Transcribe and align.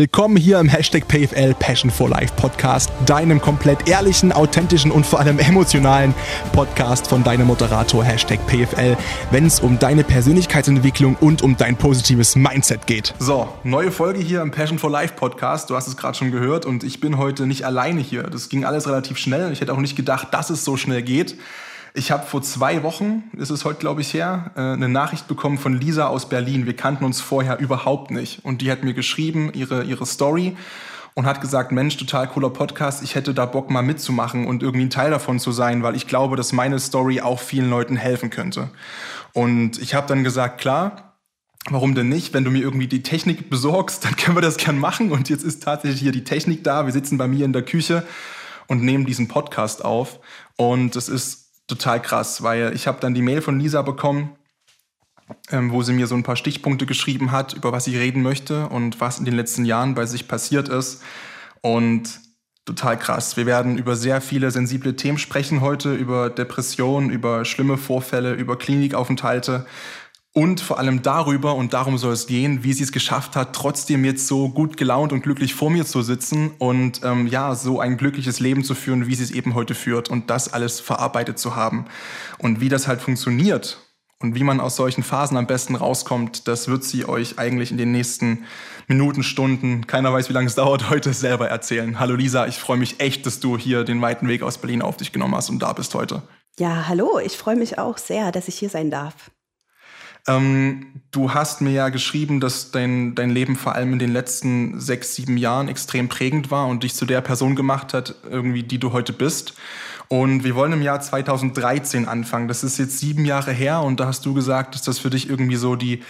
Willkommen 0.00 0.38
hier 0.38 0.58
im 0.58 0.66
Hashtag 0.66 1.06
PFL 1.08 1.52
Passion 1.52 1.90
for 1.90 2.08
Life 2.08 2.32
Podcast, 2.34 2.90
deinem 3.04 3.38
komplett 3.38 3.86
ehrlichen, 3.86 4.32
authentischen 4.32 4.90
und 4.90 5.04
vor 5.04 5.20
allem 5.20 5.38
emotionalen 5.38 6.14
Podcast 6.54 7.06
von 7.06 7.22
deinem 7.22 7.46
Moderator 7.46 8.02
Hashtag 8.02 8.38
PFL, 8.46 8.96
wenn 9.30 9.44
es 9.44 9.60
um 9.60 9.78
deine 9.78 10.02
Persönlichkeitsentwicklung 10.02 11.16
und 11.20 11.42
um 11.42 11.58
dein 11.58 11.76
positives 11.76 12.34
Mindset 12.34 12.86
geht. 12.86 13.12
So, 13.18 13.52
neue 13.62 13.92
Folge 13.92 14.20
hier 14.20 14.40
im 14.40 14.52
Passion 14.52 14.78
for 14.78 14.90
Life 14.90 15.16
Podcast. 15.16 15.68
Du 15.68 15.76
hast 15.76 15.86
es 15.86 15.98
gerade 15.98 16.16
schon 16.16 16.30
gehört 16.30 16.64
und 16.64 16.82
ich 16.82 17.00
bin 17.00 17.18
heute 17.18 17.46
nicht 17.46 17.66
alleine 17.66 18.00
hier. 18.00 18.22
Das 18.22 18.48
ging 18.48 18.64
alles 18.64 18.88
relativ 18.88 19.18
schnell. 19.18 19.52
Ich 19.52 19.60
hätte 19.60 19.74
auch 19.74 19.80
nicht 19.80 19.96
gedacht, 19.96 20.28
dass 20.32 20.48
es 20.48 20.64
so 20.64 20.78
schnell 20.78 21.02
geht. 21.02 21.36
Ich 21.92 22.12
habe 22.12 22.24
vor 22.24 22.40
zwei 22.42 22.82
Wochen, 22.82 23.24
ist 23.36 23.50
es 23.50 23.64
heute 23.64 23.80
glaube 23.80 24.00
ich 24.00 24.14
her, 24.14 24.52
äh, 24.56 24.60
eine 24.60 24.88
Nachricht 24.88 25.26
bekommen 25.26 25.58
von 25.58 25.80
Lisa 25.80 26.06
aus 26.06 26.28
Berlin. 26.28 26.66
Wir 26.66 26.76
kannten 26.76 27.04
uns 27.04 27.20
vorher 27.20 27.58
überhaupt 27.58 28.10
nicht. 28.10 28.44
Und 28.44 28.62
die 28.62 28.70
hat 28.70 28.84
mir 28.84 28.94
geschrieben, 28.94 29.50
ihre, 29.54 29.82
ihre 29.82 30.06
Story 30.06 30.56
und 31.14 31.26
hat 31.26 31.40
gesagt, 31.40 31.72
Mensch, 31.72 31.96
total 31.96 32.28
cooler 32.28 32.50
Podcast, 32.50 33.02
ich 33.02 33.16
hätte 33.16 33.34
da 33.34 33.44
Bock 33.44 33.70
mal 33.70 33.82
mitzumachen 33.82 34.46
und 34.46 34.62
irgendwie 34.62 34.86
ein 34.86 34.90
Teil 34.90 35.10
davon 35.10 35.40
zu 35.40 35.50
sein, 35.50 35.82
weil 35.82 35.96
ich 35.96 36.06
glaube, 36.06 36.36
dass 36.36 36.52
meine 36.52 36.78
Story 36.78 37.20
auch 37.20 37.40
vielen 37.40 37.68
Leuten 37.68 37.96
helfen 37.96 38.30
könnte. 38.30 38.70
Und 39.32 39.78
ich 39.80 39.94
habe 39.94 40.06
dann 40.06 40.22
gesagt, 40.22 40.60
klar, 40.60 41.16
warum 41.68 41.94
denn 41.96 42.08
nicht? 42.08 42.32
Wenn 42.32 42.44
du 42.44 42.52
mir 42.52 42.62
irgendwie 42.62 42.86
die 42.86 43.02
Technik 43.02 43.50
besorgst, 43.50 44.04
dann 44.04 44.14
können 44.14 44.36
wir 44.36 44.42
das 44.42 44.56
gern 44.58 44.78
machen. 44.78 45.10
Und 45.10 45.28
jetzt 45.28 45.42
ist 45.42 45.62
tatsächlich 45.62 46.00
hier 46.00 46.12
die 46.12 46.24
Technik 46.24 46.62
da. 46.62 46.86
Wir 46.86 46.92
sitzen 46.92 47.18
bei 47.18 47.26
mir 47.26 47.44
in 47.44 47.52
der 47.52 47.62
Küche 47.62 48.04
und 48.68 48.82
nehmen 48.82 49.06
diesen 49.06 49.26
Podcast 49.26 49.84
auf. 49.84 50.20
Und 50.56 50.94
es 50.94 51.08
ist 51.08 51.39
total 51.70 52.02
krass, 52.02 52.42
weil 52.42 52.74
ich 52.74 52.86
habe 52.86 53.00
dann 53.00 53.14
die 53.14 53.22
Mail 53.22 53.40
von 53.40 53.58
Lisa 53.58 53.82
bekommen, 53.82 54.36
ähm, 55.50 55.72
wo 55.72 55.82
sie 55.82 55.92
mir 55.92 56.06
so 56.06 56.14
ein 56.14 56.22
paar 56.22 56.36
Stichpunkte 56.36 56.86
geschrieben 56.86 57.32
hat, 57.32 57.54
über 57.54 57.72
was 57.72 57.84
sie 57.84 57.96
reden 57.96 58.22
möchte 58.22 58.68
und 58.68 59.00
was 59.00 59.18
in 59.18 59.24
den 59.24 59.34
letzten 59.34 59.64
Jahren 59.64 59.94
bei 59.94 60.06
sich 60.06 60.28
passiert 60.28 60.68
ist. 60.68 61.02
Und 61.62 62.20
total 62.64 62.98
krass. 62.98 63.36
Wir 63.36 63.46
werden 63.46 63.78
über 63.78 63.96
sehr 63.96 64.20
viele 64.20 64.50
sensible 64.50 64.96
Themen 64.96 65.18
sprechen 65.18 65.60
heute, 65.60 65.94
über 65.94 66.30
Depressionen, 66.30 67.10
über 67.10 67.44
schlimme 67.44 67.76
Vorfälle, 67.76 68.34
über 68.34 68.58
Klinikaufenthalte 68.58 69.66
und 70.32 70.60
vor 70.60 70.78
allem 70.78 71.02
darüber, 71.02 71.56
und 71.56 71.72
darum 71.72 71.98
soll 71.98 72.12
es 72.12 72.28
gehen, 72.28 72.62
wie 72.62 72.72
sie 72.72 72.84
es 72.84 72.92
geschafft 72.92 73.34
hat, 73.34 73.52
trotzdem 73.52 74.04
jetzt 74.04 74.28
so 74.28 74.48
gut 74.48 74.76
gelaunt 74.76 75.12
und 75.12 75.22
glücklich 75.22 75.54
vor 75.54 75.70
mir 75.70 75.84
zu 75.84 76.02
sitzen 76.02 76.52
und 76.58 77.00
ähm, 77.02 77.26
ja, 77.26 77.56
so 77.56 77.80
ein 77.80 77.96
glückliches 77.96 78.38
Leben 78.38 78.62
zu 78.62 78.76
führen, 78.76 79.08
wie 79.08 79.14
sie 79.16 79.24
es 79.24 79.32
eben 79.32 79.54
heute 79.54 79.74
führt 79.74 80.08
und 80.08 80.30
das 80.30 80.52
alles 80.52 80.78
verarbeitet 80.78 81.40
zu 81.40 81.56
haben. 81.56 81.86
Und 82.38 82.60
wie 82.60 82.68
das 82.68 82.86
halt 82.86 83.00
funktioniert 83.00 83.80
und 84.20 84.36
wie 84.36 84.44
man 84.44 84.60
aus 84.60 84.76
solchen 84.76 85.02
Phasen 85.02 85.36
am 85.36 85.48
besten 85.48 85.74
rauskommt, 85.74 86.46
das 86.46 86.68
wird 86.68 86.84
sie 86.84 87.06
euch 87.06 87.40
eigentlich 87.40 87.72
in 87.72 87.78
den 87.78 87.90
nächsten 87.90 88.44
Minuten, 88.86 89.24
Stunden, 89.24 89.88
keiner 89.88 90.12
weiß, 90.12 90.28
wie 90.28 90.32
lange 90.32 90.46
es 90.46 90.54
dauert, 90.54 90.90
heute 90.90 91.12
selber 91.12 91.48
erzählen. 91.48 91.98
Hallo 91.98 92.14
Lisa, 92.14 92.46
ich 92.46 92.58
freue 92.60 92.76
mich 92.76 93.00
echt, 93.00 93.26
dass 93.26 93.40
du 93.40 93.58
hier 93.58 93.82
den 93.82 94.00
weiten 94.00 94.28
Weg 94.28 94.42
aus 94.44 94.58
Berlin 94.58 94.82
auf 94.82 94.96
dich 94.96 95.10
genommen 95.10 95.34
hast 95.34 95.50
und 95.50 95.58
da 95.58 95.72
bist 95.72 95.92
heute. 95.96 96.22
Ja, 96.56 96.86
hallo, 96.86 97.18
ich 97.18 97.36
freue 97.36 97.56
mich 97.56 97.78
auch 97.78 97.98
sehr, 97.98 98.30
dass 98.30 98.46
ich 98.46 98.56
hier 98.56 98.68
sein 98.68 98.92
darf. 98.92 99.32
Ähm, 100.30 100.86
du 101.10 101.34
hast 101.34 101.60
mir 101.60 101.72
ja 101.72 101.88
geschrieben, 101.88 102.40
dass 102.40 102.70
dein, 102.70 103.14
dein 103.14 103.30
Leben 103.30 103.56
vor 103.56 103.74
allem 103.74 103.92
in 103.92 103.98
den 103.98 104.12
letzten 104.12 104.80
sechs, 104.80 105.14
sieben 105.14 105.36
Jahren 105.36 105.68
extrem 105.68 106.08
prägend 106.08 106.50
war 106.50 106.68
und 106.68 106.82
dich 106.82 106.94
zu 106.94 107.04
der 107.06 107.20
Person 107.20 107.56
gemacht 107.56 107.94
hat, 107.94 108.14
irgendwie, 108.28 108.62
die 108.62 108.78
du 108.78 108.92
heute 108.92 109.12
bist. 109.12 109.54
Und 110.08 110.44
wir 110.44 110.54
wollen 110.54 110.72
im 110.72 110.82
Jahr 110.82 111.00
2013 111.00 112.06
anfangen. 112.08 112.48
Das 112.48 112.64
ist 112.64 112.78
jetzt 112.78 112.98
sieben 112.98 113.24
Jahre 113.24 113.52
her 113.52 113.82
und 113.82 114.00
da 114.00 114.06
hast 114.06 114.26
du 114.26 114.34
gesagt, 114.34 114.74
dass 114.74 114.82
das 114.82 114.98
für 114.98 115.10
dich 115.10 115.28
irgendwie 115.28 115.56
so 115.56 115.76
die, 115.76 116.02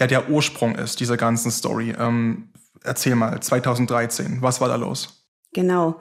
ja, 0.00 0.06
der 0.06 0.30
Ursprung 0.30 0.74
ist 0.74 1.00
dieser 1.00 1.16
ganzen 1.16 1.50
Story. 1.50 1.94
Ähm, 1.98 2.48
erzähl 2.82 3.14
mal, 3.14 3.40
2013, 3.40 4.38
was 4.40 4.60
war 4.60 4.68
da 4.68 4.76
los? 4.76 5.26
Genau. 5.52 6.00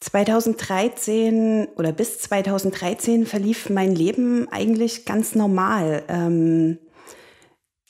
2013 0.00 1.68
oder 1.76 1.92
bis 1.92 2.18
2013 2.20 3.26
verlief 3.26 3.70
mein 3.70 3.94
Leben 3.94 4.46
eigentlich 4.50 5.04
ganz 5.06 5.34
normal. 5.34 6.04
Ähm, 6.08 6.78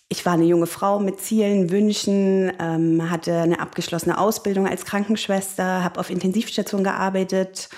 ich 0.08 0.24
war 0.24 0.34
eine 0.34 0.44
junge 0.44 0.66
Frau 0.66 1.00
mit 1.00 1.20
Zielen, 1.20 1.70
Wünschen, 1.70 2.52
ähm, 2.60 3.10
hatte 3.10 3.40
eine 3.40 3.58
abgeschlossene 3.58 4.18
Ausbildung 4.18 4.68
als 4.68 4.84
Krankenschwester, 4.84 5.82
habe 5.82 5.98
auf 5.98 6.10
Intensivstation 6.10 6.84
gearbeitet 6.84 7.68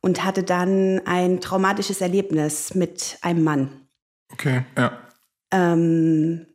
und 0.00 0.24
hatte 0.24 0.42
dann 0.42 1.00
ein 1.06 1.40
traumatisches 1.40 2.00
Erlebnis 2.00 2.74
mit 2.74 3.18
einem 3.22 3.44
Mann. 3.44 3.70
Okay, 4.32 4.64
ja. 4.76 4.92
Ähm, 5.52 6.46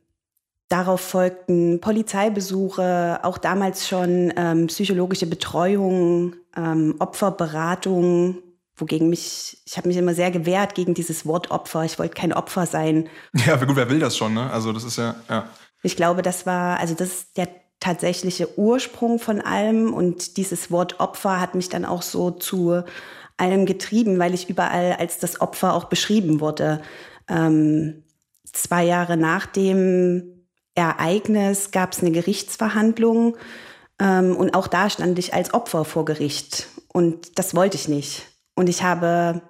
darauf 0.68 1.00
folgten 1.00 1.80
Polizeibesuche, 1.80 3.20
auch 3.22 3.38
damals 3.38 3.88
schon 3.88 4.32
ähm, 4.36 4.68
psychologische 4.68 5.26
Betreuung, 5.26 6.36
ähm, 6.56 6.94
Opferberatung, 6.98 8.38
wogegen 8.76 9.08
mich, 9.08 9.58
ich 9.64 9.76
habe 9.76 9.88
mich 9.88 9.96
immer 9.96 10.14
sehr 10.14 10.30
gewehrt 10.30 10.74
gegen 10.74 10.94
dieses 10.94 11.26
Wort 11.26 11.50
Opfer. 11.50 11.84
Ich 11.84 11.98
wollte 11.98 12.14
kein 12.14 12.32
Opfer 12.32 12.66
sein. 12.66 13.08
Ja, 13.46 13.56
gut, 13.56 13.76
wer 13.76 13.88
will 13.88 13.98
das 13.98 14.16
schon, 14.16 14.34
ne? 14.34 14.50
Also 14.50 14.72
das 14.72 14.84
ist 14.84 14.98
ja, 14.98 15.14
ja. 15.28 15.48
Ich 15.82 15.96
glaube, 15.96 16.22
das 16.22 16.46
war, 16.46 16.78
also 16.78 16.94
das 16.94 17.08
ist 17.08 17.36
der 17.36 17.48
tatsächliche 17.80 18.58
Ursprung 18.58 19.18
von 19.18 19.40
allem 19.40 19.92
und 19.94 20.36
dieses 20.36 20.70
Wort 20.70 21.00
Opfer 21.00 21.40
hat 21.40 21.54
mich 21.54 21.68
dann 21.68 21.84
auch 21.84 22.02
so 22.02 22.30
zu 22.30 22.82
allem 23.36 23.66
getrieben, 23.66 24.18
weil 24.18 24.34
ich 24.34 24.48
überall 24.48 24.94
als 24.94 25.18
das 25.18 25.40
Opfer 25.40 25.74
auch 25.74 25.84
beschrieben 25.84 26.40
wurde. 26.40 26.80
Ähm, 27.28 28.04
zwei 28.52 28.84
Jahre 28.84 29.16
nach 29.16 29.46
dem 29.46 30.46
Ereignis 30.74 31.70
gab 31.70 31.92
es 31.92 32.00
eine 32.00 32.12
Gerichtsverhandlung 32.12 33.36
ähm, 34.00 34.36
und 34.36 34.54
auch 34.54 34.66
da 34.66 34.90
stand 34.90 35.18
ich 35.18 35.34
als 35.34 35.54
Opfer 35.54 35.84
vor 35.84 36.04
Gericht 36.04 36.68
und 36.88 37.38
das 37.38 37.54
wollte 37.54 37.76
ich 37.76 37.88
nicht. 37.88 38.26
Und 38.56 38.68
ich 38.68 38.82
habe 38.82 39.42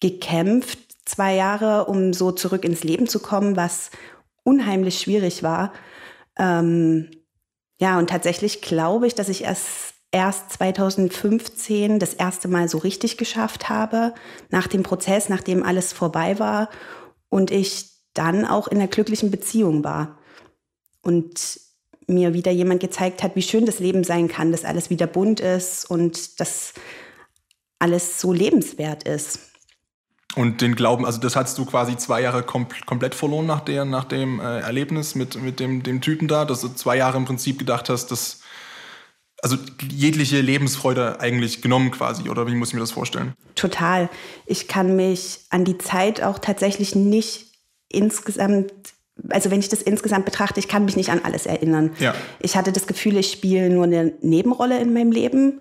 gekämpft 0.00 0.78
zwei 1.04 1.34
Jahre, 1.34 1.84
um 1.86 2.14
so 2.14 2.32
zurück 2.32 2.64
ins 2.64 2.84
Leben 2.84 3.06
zu 3.06 3.20
kommen, 3.20 3.56
was 3.56 3.90
unheimlich 4.42 4.98
schwierig 5.00 5.42
war. 5.42 5.72
Ähm, 6.38 7.10
ja, 7.78 7.98
und 7.98 8.08
tatsächlich 8.08 8.62
glaube 8.62 9.06
ich, 9.06 9.14
dass 9.14 9.28
ich 9.28 9.44
erst, 9.44 9.94
erst 10.12 10.52
2015 10.52 11.98
das 11.98 12.14
erste 12.14 12.48
Mal 12.48 12.68
so 12.68 12.78
richtig 12.78 13.18
geschafft 13.18 13.68
habe, 13.68 14.14
nach 14.50 14.66
dem 14.66 14.82
Prozess, 14.82 15.28
nachdem 15.28 15.62
alles 15.62 15.92
vorbei 15.92 16.38
war 16.38 16.70
und 17.28 17.50
ich 17.50 17.90
dann 18.14 18.46
auch 18.46 18.68
in 18.68 18.78
einer 18.78 18.88
glücklichen 18.88 19.30
Beziehung 19.30 19.84
war. 19.84 20.18
Und 21.02 21.60
mir 22.08 22.34
wieder 22.34 22.52
jemand 22.52 22.80
gezeigt 22.80 23.22
hat, 23.22 23.34
wie 23.36 23.42
schön 23.42 23.66
das 23.66 23.80
Leben 23.80 24.04
sein 24.04 24.28
kann, 24.28 24.52
dass 24.52 24.64
alles 24.64 24.90
wieder 24.90 25.06
bunt 25.06 25.40
ist 25.40 25.90
und 25.90 26.40
dass 26.40 26.72
alles 27.78 28.20
so 28.20 28.32
lebenswert 28.32 29.04
ist. 29.04 29.40
Und 30.34 30.60
den 30.60 30.74
Glauben, 30.74 31.06
also 31.06 31.18
das 31.18 31.34
hast 31.34 31.56
du 31.56 31.64
quasi 31.64 31.96
zwei 31.96 32.20
Jahre 32.20 32.42
kom 32.42 32.66
komplett 32.84 33.14
verloren 33.14 33.46
nach, 33.46 33.60
der, 33.60 33.86
nach 33.86 34.04
dem 34.04 34.38
äh, 34.38 34.60
Erlebnis 34.60 35.14
mit, 35.14 35.40
mit 35.40 35.60
dem, 35.60 35.82
dem 35.82 36.02
Typen 36.02 36.28
da, 36.28 36.44
dass 36.44 36.60
du 36.60 36.68
zwei 36.68 36.96
Jahre 36.98 37.16
im 37.16 37.24
Prinzip 37.24 37.58
gedacht 37.58 37.88
hast, 37.88 38.08
dass 38.08 38.40
also 39.42 39.56
jegliche 39.90 40.40
Lebensfreude 40.40 41.20
eigentlich 41.20 41.62
genommen 41.62 41.90
quasi, 41.90 42.28
oder 42.28 42.46
wie 42.46 42.54
muss 42.54 42.68
ich 42.68 42.74
mir 42.74 42.80
das 42.80 42.90
vorstellen? 42.90 43.34
Total. 43.54 44.08
Ich 44.44 44.68
kann 44.68 44.96
mich 44.96 45.40
an 45.50 45.64
die 45.64 45.78
Zeit 45.78 46.22
auch 46.22 46.38
tatsächlich 46.38 46.94
nicht 46.94 47.52
insgesamt, 47.88 48.72
also 49.28 49.50
wenn 49.50 49.60
ich 49.60 49.68
das 49.68 49.82
insgesamt 49.82 50.24
betrachte, 50.24 50.60
ich 50.60 50.68
kann 50.68 50.84
mich 50.84 50.96
nicht 50.96 51.10
an 51.10 51.20
alles 51.22 51.46
erinnern. 51.46 51.92
Ja. 51.98 52.14
Ich 52.40 52.56
hatte 52.56 52.72
das 52.72 52.86
Gefühl, 52.86 53.16
ich 53.16 53.30
spiele 53.30 53.70
nur 53.70 53.84
eine 53.84 54.12
Nebenrolle 54.20 54.78
in 54.80 54.92
meinem 54.92 55.12
Leben 55.12 55.60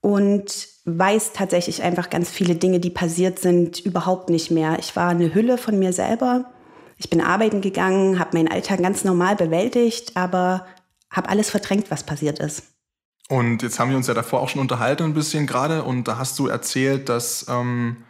und 0.00 0.68
weiß 0.84 1.32
tatsächlich 1.32 1.82
einfach 1.82 2.10
ganz 2.10 2.30
viele 2.30 2.54
Dinge, 2.56 2.78
die 2.78 2.90
passiert 2.90 3.38
sind, 3.38 3.80
überhaupt 3.80 4.28
nicht 4.28 4.50
mehr. 4.50 4.78
Ich 4.78 4.94
war 4.96 5.08
eine 5.08 5.34
Hülle 5.34 5.58
von 5.58 5.78
mir 5.78 5.92
selber. 5.92 6.44
Ich 6.98 7.10
bin 7.10 7.20
arbeiten 7.20 7.60
gegangen, 7.60 8.18
habe 8.18 8.36
meinen 8.36 8.48
Alltag 8.48 8.82
ganz 8.82 9.04
normal 9.04 9.36
bewältigt, 9.36 10.16
aber 10.16 10.66
habe 11.10 11.28
alles 11.28 11.50
verdrängt, 11.50 11.90
was 11.90 12.04
passiert 12.04 12.38
ist. 12.38 12.64
Und 13.28 13.62
jetzt 13.62 13.78
haben 13.78 13.90
wir 13.90 13.96
uns 13.96 14.06
ja 14.06 14.14
davor 14.14 14.40
auch 14.40 14.48
schon 14.48 14.60
unterhalten 14.60 15.04
ein 15.04 15.14
bisschen 15.14 15.46
gerade 15.46 15.82
und 15.82 16.06
da 16.06 16.18
hast 16.18 16.38
du 16.38 16.46
erzählt, 16.46 17.08
dass 17.08 17.46
ähm, 17.48 18.04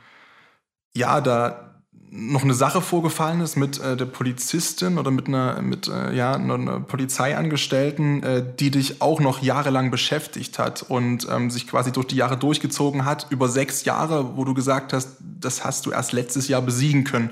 ja 0.93 1.21
da 1.21 1.74
noch 2.17 2.45
eine 2.45 2.55
Sache 2.55 2.81
vorgefallen 2.81 3.41
ist 3.41 3.57
mit 3.57 3.81
äh, 3.81 3.97
der 3.97 4.05
Polizistin 4.05 4.99
oder 4.99 5.11
mit 5.11 5.27
einer, 5.27 5.61
mit, 5.63 5.89
äh, 5.89 6.15
ja, 6.15 6.35
einer 6.35 6.79
Polizeiangestellten, 6.79 8.23
äh, 8.23 8.45
die 8.61 8.71
dich 8.71 9.03
auch 9.03 9.19
noch 9.19 9.43
jahrelang 9.43 9.91
beschäftigt 9.91 10.61
hat 10.61 10.85
und 10.89 11.27
ähm, 11.29 11.51
sich 11.51 11.67
quasi 11.67 11.91
durch 11.91 12.07
die 12.07 12.15
Jahre 12.15 12.37
durchgezogen 12.37 13.05
hat, 13.05 13.27
über 13.31 13.49
sechs 13.49 13.85
Jahre, 13.85 14.37
wo 14.37 14.45
du 14.45 14.55
gesagt 14.55 14.93
hast, 14.93 15.17
das 15.21 15.65
hast 15.65 15.87
du 15.87 15.91
erst 15.91 16.13
letztes 16.13 16.47
Jahr 16.47 16.63
besiegen 16.63 17.03
können. 17.03 17.31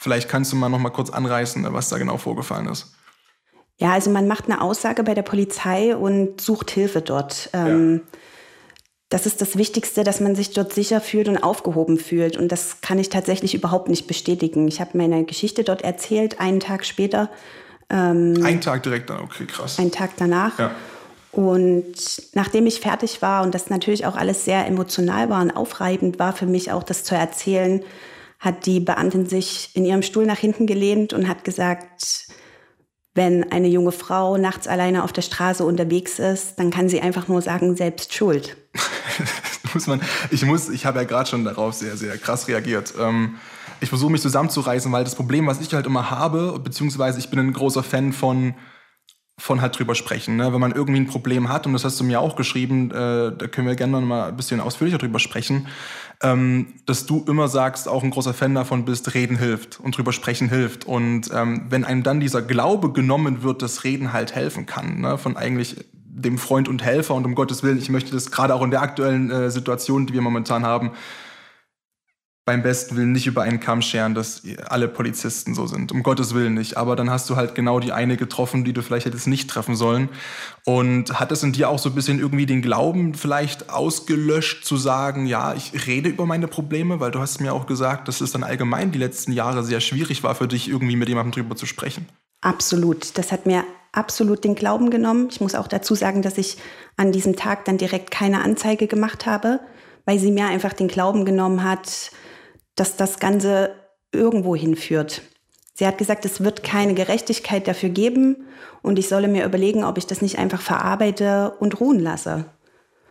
Vielleicht 0.00 0.28
kannst 0.28 0.50
du 0.52 0.56
mal 0.56 0.68
noch 0.68 0.80
mal 0.80 0.90
kurz 0.90 1.10
anreißen, 1.10 1.72
was 1.72 1.88
da 1.88 1.98
genau 1.98 2.18
vorgefallen 2.18 2.66
ist. 2.66 2.92
Ja, 3.78 3.92
also 3.92 4.10
man 4.10 4.26
macht 4.26 4.46
eine 4.46 4.60
Aussage 4.60 5.04
bei 5.04 5.14
der 5.14 5.22
Polizei 5.22 5.94
und 5.94 6.40
sucht 6.40 6.72
Hilfe 6.72 7.02
dort. 7.02 7.50
Ähm, 7.52 8.00
ja 8.04 8.18
das 9.14 9.26
ist 9.26 9.40
das 9.40 9.56
Wichtigste, 9.56 10.02
dass 10.02 10.18
man 10.18 10.34
sich 10.34 10.50
dort 10.50 10.72
sicher 10.72 11.00
fühlt 11.00 11.28
und 11.28 11.38
aufgehoben 11.38 11.98
fühlt. 11.98 12.36
Und 12.36 12.50
das 12.50 12.80
kann 12.80 12.98
ich 12.98 13.10
tatsächlich 13.10 13.54
überhaupt 13.54 13.88
nicht 13.88 14.08
bestätigen. 14.08 14.66
Ich 14.66 14.80
habe 14.80 14.98
meine 14.98 15.24
Geschichte 15.24 15.62
dort 15.62 15.82
erzählt, 15.82 16.40
einen 16.40 16.58
Tag 16.58 16.84
später. 16.84 17.30
Ähm, 17.88 18.34
Ein 18.42 18.60
Tag 18.60 18.82
direkt 18.82 19.10
dann, 19.10 19.20
okay, 19.20 19.46
krass. 19.46 19.78
Einen 19.78 19.92
Tag 19.92 20.10
danach. 20.16 20.58
Ja. 20.58 20.72
Und 21.30 21.94
nachdem 22.32 22.66
ich 22.66 22.80
fertig 22.80 23.22
war 23.22 23.44
und 23.44 23.54
das 23.54 23.70
natürlich 23.70 24.04
auch 24.04 24.16
alles 24.16 24.44
sehr 24.44 24.66
emotional 24.66 25.30
war 25.30 25.42
und 25.42 25.52
aufreibend 25.52 26.18
war 26.18 26.32
für 26.32 26.46
mich 26.46 26.72
auch 26.72 26.82
das 26.82 27.04
zu 27.04 27.14
erzählen, 27.14 27.84
hat 28.40 28.66
die 28.66 28.80
Beamtin 28.80 29.26
sich 29.26 29.70
in 29.74 29.84
ihrem 29.84 30.02
Stuhl 30.02 30.26
nach 30.26 30.38
hinten 30.38 30.66
gelehnt 30.66 31.12
und 31.12 31.28
hat 31.28 31.44
gesagt, 31.44 32.26
wenn 33.14 33.52
eine 33.52 33.68
junge 33.68 33.92
Frau 33.92 34.38
nachts 34.38 34.66
alleine 34.66 35.04
auf 35.04 35.12
der 35.12 35.22
Straße 35.22 35.64
unterwegs 35.64 36.18
ist, 36.18 36.58
dann 36.58 36.72
kann 36.72 36.88
sie 36.88 37.00
einfach 37.00 37.28
nur 37.28 37.42
sagen, 37.42 37.76
selbst 37.76 38.12
schuld. 38.12 38.56
muss 39.74 39.86
man, 39.86 40.00
ich 40.30 40.44
muss, 40.44 40.68
ich 40.68 40.86
habe 40.86 40.98
ja 40.98 41.04
gerade 41.04 41.28
schon 41.28 41.44
darauf 41.44 41.74
sehr, 41.74 41.96
sehr 41.96 42.16
krass 42.18 42.48
reagiert. 42.48 42.94
Ähm, 42.98 43.36
ich 43.80 43.88
versuche 43.88 44.12
mich 44.12 44.22
zusammenzureißen, 44.22 44.90
weil 44.92 45.04
das 45.04 45.14
Problem, 45.14 45.46
was 45.46 45.60
ich 45.60 45.72
halt 45.74 45.86
immer 45.86 46.10
habe, 46.10 46.58
beziehungsweise 46.62 47.18
ich 47.18 47.28
bin 47.28 47.38
ein 47.38 47.52
großer 47.52 47.82
Fan 47.82 48.12
von 48.12 48.54
von 49.36 49.60
halt 49.60 49.76
drüber 49.76 49.94
sprechen. 49.94 50.36
Ne? 50.36 50.52
Wenn 50.52 50.60
man 50.60 50.72
irgendwie 50.72 51.00
ein 51.00 51.08
Problem 51.08 51.48
hat, 51.48 51.66
und 51.66 51.72
das 51.72 51.84
hast 51.84 51.98
du 51.98 52.04
mir 52.04 52.20
auch 52.20 52.36
geschrieben, 52.36 52.90
äh, 52.90 53.36
da 53.36 53.48
können 53.48 53.66
wir 53.66 53.74
gerne 53.74 54.00
mal 54.00 54.28
ein 54.28 54.36
bisschen 54.36 54.60
ausführlicher 54.60 54.98
drüber 54.98 55.18
sprechen, 55.18 55.66
ähm, 56.22 56.74
dass 56.86 57.06
du 57.06 57.24
immer 57.26 57.48
sagst, 57.48 57.88
auch 57.88 58.04
ein 58.04 58.10
großer 58.10 58.32
Fan 58.32 58.54
davon 58.54 58.84
bist, 58.84 59.12
reden 59.14 59.36
hilft 59.36 59.80
und 59.80 59.96
drüber 59.96 60.12
sprechen 60.12 60.48
hilft. 60.48 60.84
Und 60.84 61.30
ähm, 61.34 61.66
wenn 61.68 61.84
einem 61.84 62.04
dann 62.04 62.20
dieser 62.20 62.42
Glaube 62.42 62.92
genommen 62.92 63.42
wird, 63.42 63.62
dass 63.62 63.82
Reden 63.82 64.12
halt 64.12 64.34
helfen 64.34 64.66
kann, 64.66 65.00
ne? 65.00 65.18
von 65.18 65.36
eigentlich 65.36 65.84
dem 66.14 66.38
Freund 66.38 66.68
und 66.68 66.82
Helfer 66.82 67.14
und 67.14 67.24
um 67.24 67.34
Gottes 67.34 67.62
Willen, 67.62 67.78
ich 67.78 67.90
möchte 67.90 68.12
das 68.12 68.30
gerade 68.30 68.54
auch 68.54 68.62
in 68.62 68.70
der 68.70 68.82
aktuellen 68.82 69.30
äh, 69.30 69.50
Situation, 69.50 70.06
die 70.06 70.12
wir 70.12 70.20
momentan 70.20 70.64
haben, 70.64 70.92
beim 72.46 72.62
besten 72.62 72.96
Willen 72.96 73.12
nicht 73.12 73.26
über 73.26 73.42
einen 73.42 73.58
Kamm 73.58 73.80
scheren, 73.80 74.14
dass 74.14 74.42
alle 74.66 74.86
Polizisten 74.86 75.54
so 75.54 75.66
sind. 75.66 75.92
Um 75.92 76.02
Gottes 76.02 76.34
Willen 76.34 76.52
nicht. 76.52 76.76
Aber 76.76 76.94
dann 76.94 77.08
hast 77.08 77.30
du 77.30 77.36
halt 77.36 77.54
genau 77.54 77.80
die 77.80 77.92
eine 77.92 78.18
getroffen, 78.18 78.64
die 78.64 78.74
du 78.74 78.82
vielleicht 78.82 79.06
hättest 79.06 79.26
nicht 79.26 79.48
treffen 79.48 79.76
sollen. 79.76 80.10
Und 80.66 81.18
hat 81.18 81.32
es 81.32 81.42
in 81.42 81.52
dir 81.52 81.70
auch 81.70 81.78
so 81.78 81.88
ein 81.88 81.94
bisschen 81.94 82.18
irgendwie 82.18 82.44
den 82.44 82.60
Glauben 82.60 83.14
vielleicht 83.14 83.70
ausgelöscht, 83.70 84.66
zu 84.66 84.76
sagen, 84.76 85.24
ja, 85.24 85.54
ich 85.54 85.86
rede 85.86 86.10
über 86.10 86.26
meine 86.26 86.46
Probleme? 86.46 87.00
Weil 87.00 87.12
du 87.12 87.20
hast 87.20 87.40
mir 87.40 87.54
auch 87.54 87.64
gesagt, 87.64 88.08
dass 88.08 88.20
es 88.20 88.32
dann 88.32 88.44
allgemein 88.44 88.92
die 88.92 88.98
letzten 88.98 89.32
Jahre 89.32 89.64
sehr 89.64 89.80
schwierig 89.80 90.22
war 90.22 90.34
für 90.34 90.46
dich, 90.46 90.68
irgendwie 90.68 90.96
mit 90.96 91.08
jemandem 91.08 91.32
drüber 91.32 91.56
zu 91.56 91.64
sprechen. 91.64 92.06
Absolut. 92.42 93.16
Das 93.16 93.32
hat 93.32 93.46
mir 93.46 93.64
absolut 93.96 94.44
den 94.44 94.54
Glauben 94.54 94.90
genommen. 94.90 95.28
Ich 95.30 95.40
muss 95.40 95.54
auch 95.54 95.68
dazu 95.68 95.94
sagen, 95.94 96.22
dass 96.22 96.38
ich 96.38 96.58
an 96.96 97.12
diesem 97.12 97.36
Tag 97.36 97.64
dann 97.64 97.78
direkt 97.78 98.10
keine 98.10 98.42
Anzeige 98.42 98.86
gemacht 98.86 99.26
habe, 99.26 99.60
weil 100.04 100.18
sie 100.18 100.30
mir 100.30 100.46
einfach 100.46 100.72
den 100.72 100.88
Glauben 100.88 101.24
genommen 101.24 101.64
hat, 101.64 102.10
dass 102.76 102.96
das 102.96 103.18
Ganze 103.18 103.74
irgendwo 104.12 104.54
hinführt. 104.54 105.22
Sie 105.74 105.86
hat 105.86 105.98
gesagt, 105.98 106.24
es 106.24 106.42
wird 106.42 106.62
keine 106.62 106.94
Gerechtigkeit 106.94 107.66
dafür 107.66 107.88
geben 107.88 108.46
und 108.82 108.98
ich 108.98 109.08
solle 109.08 109.26
mir 109.26 109.44
überlegen, 109.44 109.82
ob 109.82 109.98
ich 109.98 110.06
das 110.06 110.22
nicht 110.22 110.38
einfach 110.38 110.60
verarbeite 110.60 111.54
und 111.58 111.80
ruhen 111.80 111.98
lasse. 111.98 112.44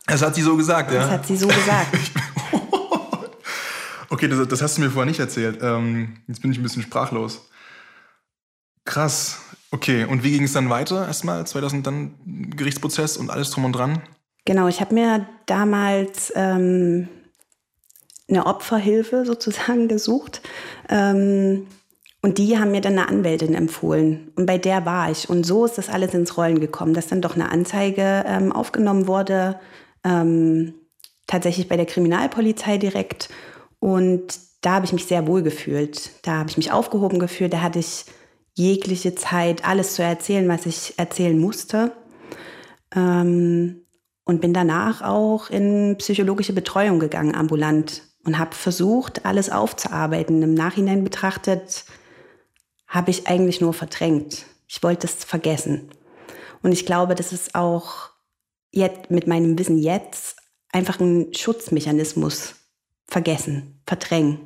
Das 0.08 0.22
hat 0.22 0.36
sie 0.36 0.42
so 0.42 0.56
gesagt, 0.56 0.92
ja? 0.92 1.02
Das 1.02 1.10
hat 1.10 1.28
sie 1.28 1.38
so 1.38 1.48
gesagt. 1.48 1.98
okay, 4.10 4.28
das, 4.28 4.48
das, 4.48 4.62
hast 4.62 4.78
du 4.78 4.82
mir 4.82 4.90
vorher 4.90 5.10
nicht 5.10 5.20
erzählt. 5.20 5.60
Ähm, 5.62 6.18
jetzt 6.28 6.42
bin 6.42 6.52
ich 6.52 6.58
ein 6.58 6.64
bisschen 6.64 6.84
sprachlos. 6.84 7.50
Krass. 8.86 9.40
Okay, 9.74 10.06
und 10.06 10.24
wie 10.24 10.30
ging 10.30 10.44
es 10.44 10.54
dann 10.54 10.70
weiter? 10.70 11.08
Erstmal 11.08 11.48
2000 11.48 11.88
dann 11.88 12.14
Gerichtsprozess 12.56 13.18
und 13.18 13.32
alles 13.32 13.50
drum 13.50 13.66
und 13.66 13.72
dran? 13.72 14.04
Genau, 14.46 14.68
ich 14.68 14.82
habe 14.82 14.94
mir 14.94 15.26
damals 15.48 16.32
ähm, 16.36 17.08
eine 18.30 18.46
Opferhilfe 18.46 19.26
sozusagen 19.26 19.88
gesucht. 19.88 20.44
Ähm, 20.90 21.66
und 22.22 22.38
die 22.38 22.60
haben 22.60 22.70
mir 22.70 22.82
dann 22.82 23.00
eine 23.00 23.10
Anwältin 23.10 23.56
empfohlen. 23.56 24.32
Und 24.36 24.46
bei 24.46 24.60
der 24.60 24.86
war 24.86 25.10
ich. 25.10 25.28
Und 25.28 25.44
so 25.44 25.66
ist 25.66 25.80
das 25.80 25.90
alles 25.90 26.14
ins 26.14 26.38
Rollen 26.38 26.60
gekommen, 26.60 26.94
dass 26.94 27.08
dann 27.08 27.24
doch 27.24 27.34
eine 27.34 27.52
Anzeige 27.52 28.26
ähm, 28.28 28.52
aufgenommen 28.52 29.08
wurde, 29.08 29.60
ähm, 30.04 30.76
tatsächlich 31.26 31.68
bei 31.68 31.78
der 31.78 31.88
Kriminalpolizei 31.88 32.78
direkt. 32.78 33.30
Und 33.80 34.38
da 34.62 34.74
habe 34.74 34.86
ich 34.86 34.94
mich 34.94 35.08
sehr 35.08 35.26
wohl 35.26 35.42
gefühlt. 35.42 36.12
Da 36.22 36.34
habe 36.38 36.52
ich 36.52 36.58
mich 36.58 36.72
aufgehoben 36.72 37.18
gefühlt. 37.18 37.54
Da 37.54 37.64
hatte 37.64 37.80
ich 37.80 38.06
jegliche 38.54 39.16
Zeit, 39.16 39.66
alles 39.66 39.96
zu 39.96 40.04
erzählen, 40.04 40.48
was 40.48 40.66
ich 40.66 40.94
erzählen 40.98 41.40
musste. 41.40 41.92
Ähm, 42.96 43.80
und 44.26 44.40
bin 44.40 44.54
danach 44.54 45.02
auch 45.02 45.50
in 45.50 45.98
psychologische 45.98 46.54
Betreuung 46.54 47.00
gegangen, 47.00 47.36
ambulant 47.36 48.04
und 48.24 48.40
habe 48.40 48.56
versucht, 48.56 49.26
alles 49.26 49.50
aufzuarbeiten. 49.50 50.42
Im 50.42 50.54
Nachhinein 50.54 51.04
betrachtet 51.04 51.86
habe 52.88 53.12
ich 53.12 53.28
eigentlich 53.28 53.60
nur 53.60 53.74
verdrängt. 53.74 54.46
Ich 54.68 54.82
wollte 54.82 55.08
es 55.08 55.26
vergessen. 55.26 55.90
Und 56.62 56.72
ich 56.72 56.86
glaube, 56.86 57.16
das 57.16 57.34
ist 57.34 57.54
auch 57.56 58.12
jetzt 58.72 59.12
mit 59.12 59.28
meinem 59.28 59.60
Wissen 59.60 59.78
jetzt 59.78 60.38
einfach 60.72 61.00
ein 61.00 61.34
Schutzmechanismus. 61.34 62.56
Vergessen, 63.06 63.82
verdrängen. 63.86 64.40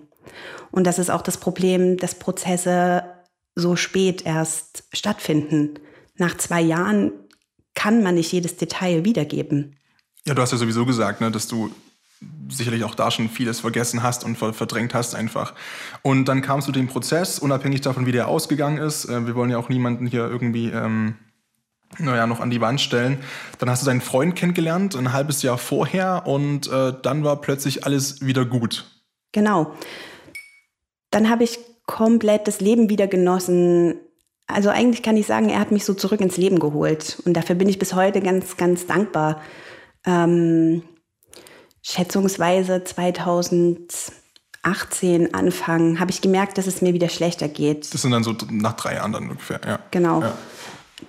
Und 0.71 0.85
das 0.85 0.99
ist 0.99 1.11
auch 1.11 1.21
das 1.21 1.37
Problem, 1.37 1.97
dass 1.97 2.15
Prozesse 2.15 3.03
so 3.57 3.75
spät 3.75 4.25
erst 4.25 4.83
stattfinden. 4.93 5.79
Nach 6.15 6.37
zwei 6.37 6.61
Jahren 6.61 7.11
kann 7.73 8.03
man 8.03 8.15
nicht 8.15 8.31
jedes 8.31 8.55
Detail 8.57 9.03
wiedergeben. 9.03 9.75
Ja, 10.25 10.33
du 10.33 10.41
hast 10.41 10.51
ja 10.51 10.57
sowieso 10.57 10.85
gesagt, 10.85 11.21
ne, 11.21 11.31
dass 11.31 11.47
du 11.47 11.71
sicherlich 12.49 12.83
auch 12.83 12.95
da 12.95 13.11
schon 13.11 13.29
vieles 13.29 13.59
vergessen 13.59 14.03
hast 14.03 14.23
und 14.23 14.37
verdrängt 14.37 14.93
hast 14.93 15.15
einfach. 15.15 15.53
Und 16.01 16.25
dann 16.25 16.41
kamst 16.41 16.67
du 16.67 16.71
dem 16.71 16.87
Prozess, 16.87 17.39
unabhängig 17.39 17.81
davon, 17.81 18.05
wie 18.05 18.11
der 18.11 18.27
ausgegangen 18.27 18.77
ist. 18.77 19.05
Äh, 19.05 19.25
wir 19.25 19.35
wollen 19.35 19.49
ja 19.49 19.57
auch 19.57 19.69
niemanden 19.69 20.05
hier 20.05 20.27
irgendwie, 20.27 20.69
ähm, 20.69 21.15
naja, 21.97 22.27
noch 22.27 22.39
an 22.39 22.49
die 22.49 22.61
Wand 22.61 22.79
stellen. 22.79 23.19
Dann 23.59 23.69
hast 23.69 23.81
du 23.81 23.85
deinen 23.87 24.01
Freund 24.01 24.35
kennengelernt, 24.35 24.95
ein 24.95 25.13
halbes 25.13 25.41
Jahr 25.41 25.57
vorher, 25.57 26.27
und 26.27 26.67
äh, 26.67 26.93
dann 27.01 27.23
war 27.23 27.41
plötzlich 27.41 27.85
alles 27.85 28.25
wieder 28.25 28.45
gut. 28.45 28.85
Genau. 29.31 29.73
Dann 31.11 31.29
habe 31.29 31.43
ich 31.43 31.59
komplett 31.87 32.47
das 32.47 32.59
Leben 32.59 32.91
wieder 32.91 33.07
genossen. 33.07 33.95
Also 34.45 34.69
eigentlich 34.69 35.01
kann 35.01 35.17
ich 35.17 35.25
sagen, 35.25 35.49
er 35.49 35.59
hat 35.59 35.71
mich 35.71 35.83
so 35.83 35.95
zurück 35.95 36.21
ins 36.21 36.37
Leben 36.37 36.59
geholt. 36.59 37.19
Und 37.25 37.33
dafür 37.33 37.55
bin 37.55 37.67
ich 37.67 37.79
bis 37.79 37.95
heute 37.95 38.21
ganz, 38.21 38.57
ganz 38.57 38.85
dankbar. 38.85 39.41
Ähm, 40.05 40.83
schätzungsweise 41.81 42.83
2018 42.83 45.33
Anfang 45.33 45.99
habe 45.99 46.11
ich 46.11 46.21
gemerkt, 46.21 46.59
dass 46.59 46.67
es 46.67 46.81
mir 46.81 46.93
wieder 46.93 47.09
schlechter 47.09 47.47
geht. 47.47 47.91
Das 47.93 48.03
sind 48.03 48.11
dann 48.11 48.23
so 48.23 48.35
nach 48.51 48.73
drei 48.73 48.95
Jahren 48.95 49.13
dann 49.13 49.29
ungefähr, 49.29 49.61
ja. 49.65 49.79
Genau. 49.91 50.21
Ja. 50.21 50.33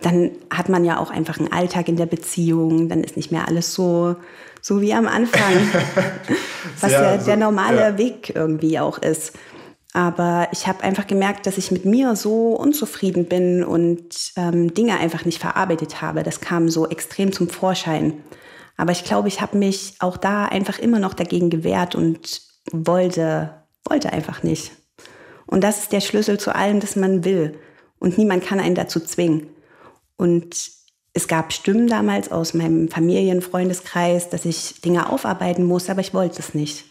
Dann 0.00 0.31
hat 0.50 0.69
man 0.69 0.84
ja 0.84 0.98
auch 0.98 1.10
einfach 1.10 1.38
einen 1.38 1.52
Alltag 1.52 1.88
in 1.88 1.96
der 1.96 2.06
Beziehung, 2.06 2.88
dann 2.88 3.02
ist 3.02 3.16
nicht 3.16 3.32
mehr 3.32 3.48
alles 3.48 3.74
so, 3.74 4.14
so 4.60 4.81
wie 4.81 4.92
am 4.92 5.08
Anfang, 5.08 5.55
was 6.81 6.93
ja, 6.93 7.00
der, 7.00 7.19
der 7.19 7.36
normale 7.36 7.81
ja. 7.81 7.98
Weg 7.98 8.32
irgendwie 8.34 8.79
auch 8.79 8.98
ist. 8.98 9.32
Aber 9.94 10.48
ich 10.52 10.66
habe 10.66 10.84
einfach 10.84 11.06
gemerkt, 11.06 11.46
dass 11.46 11.58
ich 11.58 11.70
mit 11.70 11.84
mir 11.84 12.14
so 12.14 12.54
unzufrieden 12.54 13.24
bin 13.24 13.64
und 13.64 14.32
ähm, 14.36 14.74
Dinge 14.74 14.98
einfach 14.98 15.24
nicht 15.24 15.40
verarbeitet 15.40 16.02
habe. 16.02 16.22
Das 16.22 16.40
kam 16.40 16.68
so 16.68 16.88
extrem 16.88 17.32
zum 17.32 17.48
Vorschein. 17.48 18.22
Aber 18.76 18.92
ich 18.92 19.04
glaube, 19.04 19.28
ich 19.28 19.40
habe 19.40 19.58
mich 19.58 19.94
auch 19.98 20.16
da 20.16 20.44
einfach 20.44 20.78
immer 20.78 20.98
noch 20.98 21.14
dagegen 21.14 21.50
gewehrt 21.50 21.94
und 21.94 22.42
wollte, 22.70 23.50
wollte 23.84 24.12
einfach 24.12 24.42
nicht. 24.42 24.72
Und 25.46 25.64
das 25.64 25.78
ist 25.78 25.92
der 25.92 26.00
Schlüssel 26.00 26.38
zu 26.38 26.54
allem, 26.54 26.80
dass 26.80 26.94
man 26.94 27.24
will. 27.24 27.58
Und 27.98 28.18
niemand 28.18 28.44
kann 28.44 28.60
einen 28.60 28.74
dazu 28.74 29.00
zwingen. 29.00 29.48
Und 30.16 30.70
es 31.14 31.26
gab 31.26 31.52
Stimmen 31.52 31.88
damals 31.88 32.30
aus 32.30 32.54
meinem 32.54 32.88
Familienfreundeskreis, 32.88 34.28
dass 34.28 34.44
ich 34.44 34.80
Dinge 34.82 35.10
aufarbeiten 35.10 35.64
muss, 35.64 35.88
aber 35.88 36.00
ich 36.00 36.14
wollte 36.14 36.40
es 36.40 36.54
nicht. 36.54 36.84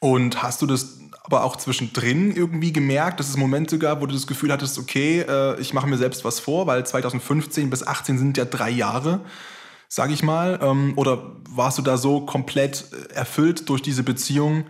Und 0.00 0.42
hast 0.42 0.60
du 0.60 0.66
das 0.66 0.98
aber 1.24 1.44
auch 1.44 1.56
zwischendrin 1.56 2.34
irgendwie 2.34 2.72
gemerkt, 2.72 3.20
dass 3.20 3.28
es 3.28 3.36
Momente 3.36 3.78
gab, 3.78 4.00
wo 4.00 4.06
du 4.06 4.14
das 4.14 4.26
Gefühl 4.26 4.52
hattest, 4.52 4.78
okay, 4.78 5.20
äh, 5.20 5.60
ich 5.60 5.72
mache 5.72 5.86
mir 5.86 5.98
selbst 5.98 6.24
was 6.24 6.40
vor, 6.40 6.66
weil 6.66 6.84
2015 6.84 7.70
bis 7.70 7.86
18 7.86 8.18
sind 8.18 8.36
ja 8.36 8.44
drei 8.44 8.70
Jahre 8.70 9.20
sage 9.92 10.14
ich 10.14 10.22
mal? 10.22 10.58
Ähm, 10.62 10.94
oder 10.96 11.22
warst 11.50 11.76
du 11.76 11.82
da 11.82 11.98
so 11.98 12.22
komplett 12.22 12.86
äh, 12.92 13.14
erfüllt 13.14 13.68
durch 13.68 13.82
diese 13.82 14.02
Beziehung? 14.02 14.64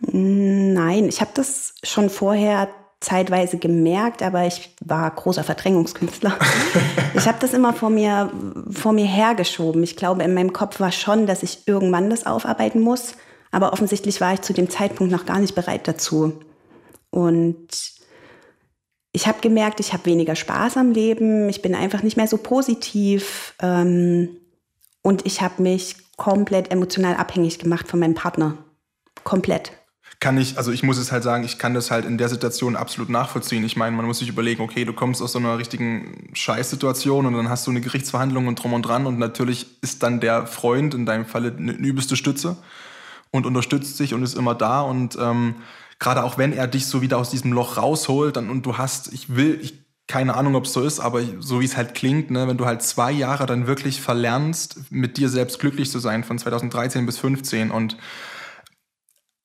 Nein, 0.00 1.08
ich 1.08 1.22
habe 1.22 1.30
das 1.32 1.74
schon 1.82 2.10
vorher 2.10 2.68
zeitweise 3.00 3.56
gemerkt, 3.56 4.22
aber 4.22 4.46
ich 4.46 4.76
war 4.84 5.10
großer 5.10 5.44
Verdrängungskünstler. 5.44 6.36
ich 7.14 7.26
habe 7.26 7.38
das 7.40 7.54
immer 7.54 7.72
vor 7.72 7.88
mir, 7.88 8.30
vor 8.70 8.92
mir 8.92 9.06
hergeschoben. 9.06 9.82
Ich 9.82 9.96
glaube, 9.96 10.22
in 10.22 10.34
meinem 10.34 10.52
Kopf 10.52 10.78
war 10.78 10.92
schon, 10.92 11.26
dass 11.26 11.42
ich 11.42 11.66
irgendwann 11.66 12.10
das 12.10 12.26
aufarbeiten 12.26 12.80
muss, 12.80 13.14
aber 13.52 13.72
offensichtlich 13.72 14.20
war 14.20 14.34
ich 14.34 14.40
zu 14.40 14.52
dem 14.52 14.68
Zeitpunkt 14.68 15.12
noch 15.12 15.26
gar 15.26 15.38
nicht 15.38 15.54
bereit 15.54 15.86
dazu. 15.86 16.40
Und 17.10 17.68
ich 19.12 19.26
habe 19.26 19.40
gemerkt, 19.40 19.78
ich 19.78 19.92
habe 19.92 20.06
weniger 20.06 20.34
Spaß 20.34 20.78
am 20.78 20.92
Leben, 20.92 21.48
ich 21.50 21.60
bin 21.60 21.74
einfach 21.74 22.02
nicht 22.02 22.16
mehr 22.16 22.26
so 22.26 22.38
positiv 22.38 23.54
ähm, 23.60 24.30
und 25.02 25.26
ich 25.26 25.42
habe 25.42 25.62
mich 25.62 25.96
komplett 26.16 26.72
emotional 26.72 27.16
abhängig 27.16 27.58
gemacht 27.58 27.88
von 27.88 28.00
meinem 28.00 28.14
Partner. 28.14 28.56
Komplett. 29.22 29.72
kann 30.18 30.38
ich, 30.38 30.56
also 30.56 30.72
ich 30.72 30.82
muss 30.82 30.98
es 30.98 31.12
halt 31.12 31.22
sagen, 31.22 31.44
ich 31.44 31.58
kann 31.58 31.74
das 31.74 31.90
halt 31.90 32.06
in 32.06 32.16
der 32.16 32.28
Situation 32.28 32.76
absolut 32.76 33.10
nachvollziehen. 33.10 33.64
Ich 33.64 33.76
meine, 33.76 33.94
man 33.94 34.06
muss 34.06 34.20
sich 34.20 34.28
überlegen, 34.28 34.62
okay, 34.62 34.84
du 34.84 34.92
kommst 34.94 35.20
aus 35.20 35.32
so 35.32 35.38
einer 35.38 35.58
richtigen 35.58 36.30
Scheißsituation 36.32 37.26
und 37.26 37.34
dann 37.34 37.50
hast 37.50 37.66
du 37.66 37.70
eine 37.70 37.80
Gerichtsverhandlung 37.82 38.46
und 38.46 38.54
drum 38.54 38.72
und 38.72 38.82
dran 38.82 39.06
und 39.06 39.18
natürlich 39.18 39.66
ist 39.82 40.02
dann 40.02 40.20
der 40.20 40.46
Freund 40.46 40.94
in 40.94 41.04
deinem 41.04 41.26
Falle 41.26 41.54
eine 41.54 41.72
übelste 41.72 42.16
Stütze 42.16 42.56
und 43.32 43.46
unterstützt 43.46 43.98
dich 43.98 44.14
und 44.14 44.22
ist 44.22 44.34
immer 44.34 44.54
da 44.54 44.82
und 44.82 45.18
ähm, 45.20 45.56
gerade 45.98 46.22
auch 46.22 46.38
wenn 46.38 46.52
er 46.52 46.68
dich 46.68 46.86
so 46.86 47.02
wieder 47.02 47.18
aus 47.18 47.30
diesem 47.30 47.52
Loch 47.52 47.76
rausholt 47.76 48.36
dann, 48.36 48.50
und 48.50 48.64
du 48.64 48.78
hast, 48.78 49.12
ich 49.12 49.34
will, 49.34 49.58
ich 49.60 49.82
keine 50.08 50.34
Ahnung, 50.34 50.56
ob 50.56 50.66
es 50.66 50.72
so 50.72 50.82
ist, 50.82 51.00
aber 51.00 51.22
so 51.38 51.60
wie 51.60 51.64
es 51.64 51.76
halt 51.76 51.94
klingt, 51.94 52.30
ne, 52.30 52.46
wenn 52.46 52.58
du 52.58 52.66
halt 52.66 52.82
zwei 52.82 53.10
Jahre 53.10 53.46
dann 53.46 53.66
wirklich 53.66 54.02
verlernst, 54.02 54.90
mit 54.90 55.16
dir 55.16 55.28
selbst 55.28 55.58
glücklich 55.58 55.90
zu 55.90 56.00
sein, 56.00 56.22
von 56.24 56.38
2013 56.38 57.06
bis 57.06 57.16
2015 57.16 57.70
und 57.70 57.96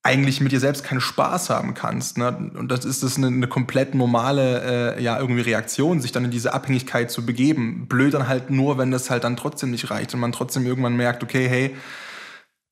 eigentlich 0.04 0.42
mit 0.42 0.52
dir 0.52 0.60
selbst 0.60 0.84
keinen 0.84 1.02
Spaß 1.02 1.50
haben 1.50 1.74
kannst. 1.74 2.18
Ne? 2.18 2.52
Und 2.58 2.72
das 2.72 2.86
ist 2.86 3.04
das 3.04 3.18
eine, 3.18 3.28
eine 3.28 3.48
komplett 3.48 3.94
normale 3.94 4.96
äh, 4.98 5.04
ja 5.04 5.20
irgendwie 5.20 5.42
Reaktion, 5.42 6.00
sich 6.00 6.14
dann 6.14 6.26
in 6.26 6.32
diese 6.32 6.54
Abhängigkeit 6.54 7.12
zu 7.12 7.26
begeben. 7.26 7.88
Blöd 7.88 8.14
dann 8.14 8.28
halt 8.28 8.50
nur, 8.50 8.78
wenn 8.78 8.90
das 8.90 9.10
halt 9.10 9.26
dann 9.26 9.36
trotzdem 9.36 9.72
nicht 9.72 9.90
reicht 9.90 10.14
und 10.14 10.22
man 10.22 10.32
trotzdem 10.32 10.66
irgendwann 10.66 10.96
merkt, 10.96 11.24
okay, 11.24 11.48
hey, 11.50 11.76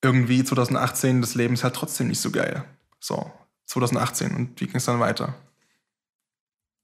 irgendwie 0.06 0.44
2018 0.44 1.22
das 1.22 1.36
Leben 1.36 1.56
ist 1.56 1.64
halt 1.64 1.76
trotzdem 1.76 2.08
nicht 2.08 2.22
so 2.22 2.32
geil. 2.32 2.64
So, 3.00 3.32
2018 3.66 4.36
und 4.36 4.62
wie 4.62 4.68
ging 4.68 4.76
es 4.76 4.86
dann 4.86 5.00
weiter? 5.00 5.34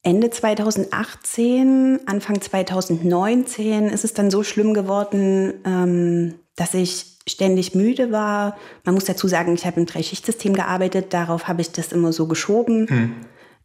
Ende 0.03 0.31
2018, 0.31 1.99
Anfang 2.07 2.41
2019 2.41 3.87
ist 3.89 4.03
es 4.03 4.13
dann 4.13 4.31
so 4.31 4.41
schlimm 4.41 4.73
geworden, 4.73 5.53
ähm, 5.63 6.35
dass 6.55 6.73
ich 6.73 7.19
ständig 7.27 7.75
müde 7.75 8.11
war. 8.11 8.57
Man 8.83 8.95
muss 8.95 9.05
dazu 9.05 9.27
sagen, 9.27 9.53
ich 9.53 9.67
habe 9.67 9.79
im 9.79 9.85
Dreischichtsystem 9.85 10.55
gearbeitet, 10.55 11.13
darauf 11.13 11.47
habe 11.47 11.61
ich 11.61 11.71
das 11.71 11.91
immer 11.91 12.11
so 12.13 12.27
geschoben. 12.27 12.87
Hm. 12.87 13.15